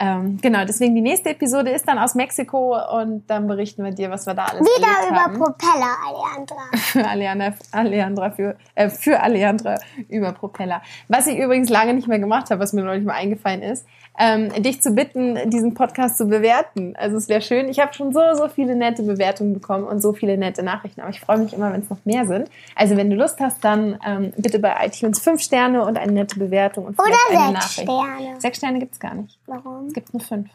Ähm, 0.00 0.38
genau, 0.40 0.64
deswegen 0.64 0.94
die 0.94 1.00
nächste 1.00 1.30
Episode 1.30 1.70
ist 1.70 1.88
dann 1.88 1.98
aus 1.98 2.14
Mexiko 2.14 2.76
und 3.00 3.26
dann 3.26 3.48
berichten 3.48 3.82
wir 3.82 3.90
dir, 3.90 4.10
was 4.10 4.26
wir 4.26 4.34
da 4.34 4.44
alles 4.44 4.60
Wieder 4.60 4.86
erlebt 4.86 5.10
über 5.10 5.20
haben. 5.20 5.38
Propeller, 5.38 5.96
Alejandra. 6.06 6.56
für 6.76 7.06
Aleandra, 7.06 7.54
Aleandra 7.72 8.30
für, 8.30 8.56
äh, 8.76 8.88
für 8.88 9.20
Aleandra 9.20 9.76
über 10.08 10.32
Propeller. 10.32 10.82
Was 11.08 11.26
ich 11.26 11.38
übrigens 11.38 11.68
lange 11.68 11.94
nicht 11.94 12.06
mehr 12.06 12.20
gemacht 12.20 12.50
habe, 12.50 12.60
was 12.60 12.72
mir 12.72 12.82
neulich 12.84 13.04
mal 13.04 13.14
eingefallen 13.14 13.62
ist, 13.62 13.86
ähm, 14.18 14.50
dich 14.62 14.82
zu 14.82 14.92
bitten, 14.92 15.50
diesen 15.50 15.74
Podcast 15.74 16.18
zu 16.18 16.26
bewerten. 16.26 16.47
Also 16.96 17.16
es 17.16 17.28
wäre 17.28 17.40
schön. 17.40 17.68
Ich 17.68 17.80
habe 17.80 17.92
schon 17.94 18.12
so, 18.12 18.20
so 18.34 18.48
viele 18.48 18.76
nette 18.76 19.02
Bewertungen 19.02 19.54
bekommen 19.54 19.84
und 19.84 20.00
so 20.00 20.12
viele 20.12 20.36
nette 20.36 20.62
Nachrichten. 20.62 21.00
Aber 21.00 21.10
ich 21.10 21.20
freue 21.20 21.38
mich 21.38 21.52
immer, 21.52 21.72
wenn 21.72 21.80
es 21.80 21.90
noch 21.90 22.04
mehr 22.04 22.26
sind. 22.26 22.50
Also 22.74 22.96
wenn 22.96 23.10
du 23.10 23.16
Lust 23.16 23.40
hast, 23.40 23.64
dann 23.64 23.98
ähm, 24.06 24.32
bitte 24.36 24.58
bei 24.58 24.74
iTunes 24.84 25.20
fünf 25.20 25.42
Sterne 25.42 25.84
und 25.84 25.98
eine 25.98 26.12
nette 26.12 26.38
Bewertung 26.38 26.86
und 26.86 26.98
Oder 26.98 27.10
eine 27.30 27.38
sechs 27.38 27.52
Nachricht. 27.52 27.90
Sterne. 27.90 28.40
Sechs 28.40 28.58
Sterne 28.58 28.78
gibt's 28.78 29.00
gar 29.00 29.14
nicht. 29.14 29.38
Warum? 29.46 29.86
Es 29.86 29.94
gibt 29.94 30.12
nur 30.12 30.22
fünf. 30.22 30.48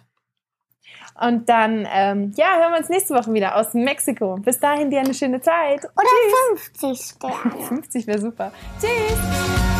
Und 1.22 1.48
dann, 1.48 1.88
ähm, 1.94 2.34
ja, 2.36 2.58
hören 2.58 2.72
wir 2.74 2.80
uns 2.80 2.90
nächste 2.90 3.14
Woche 3.14 3.34
wieder 3.34 3.56
aus 3.56 3.74
Mexiko. 3.74 4.38
Bis 4.38 4.60
dahin 4.60 4.90
dir 4.90 5.00
eine 5.00 5.14
schöne 5.14 5.42
Zeit. 5.42 5.86
Oder 5.86 6.56
50 6.56 7.00
Sterne. 7.00 7.64
50 7.68 8.08
wäre 8.08 8.20
super. 8.20 8.52
Tschüss. 8.80 9.73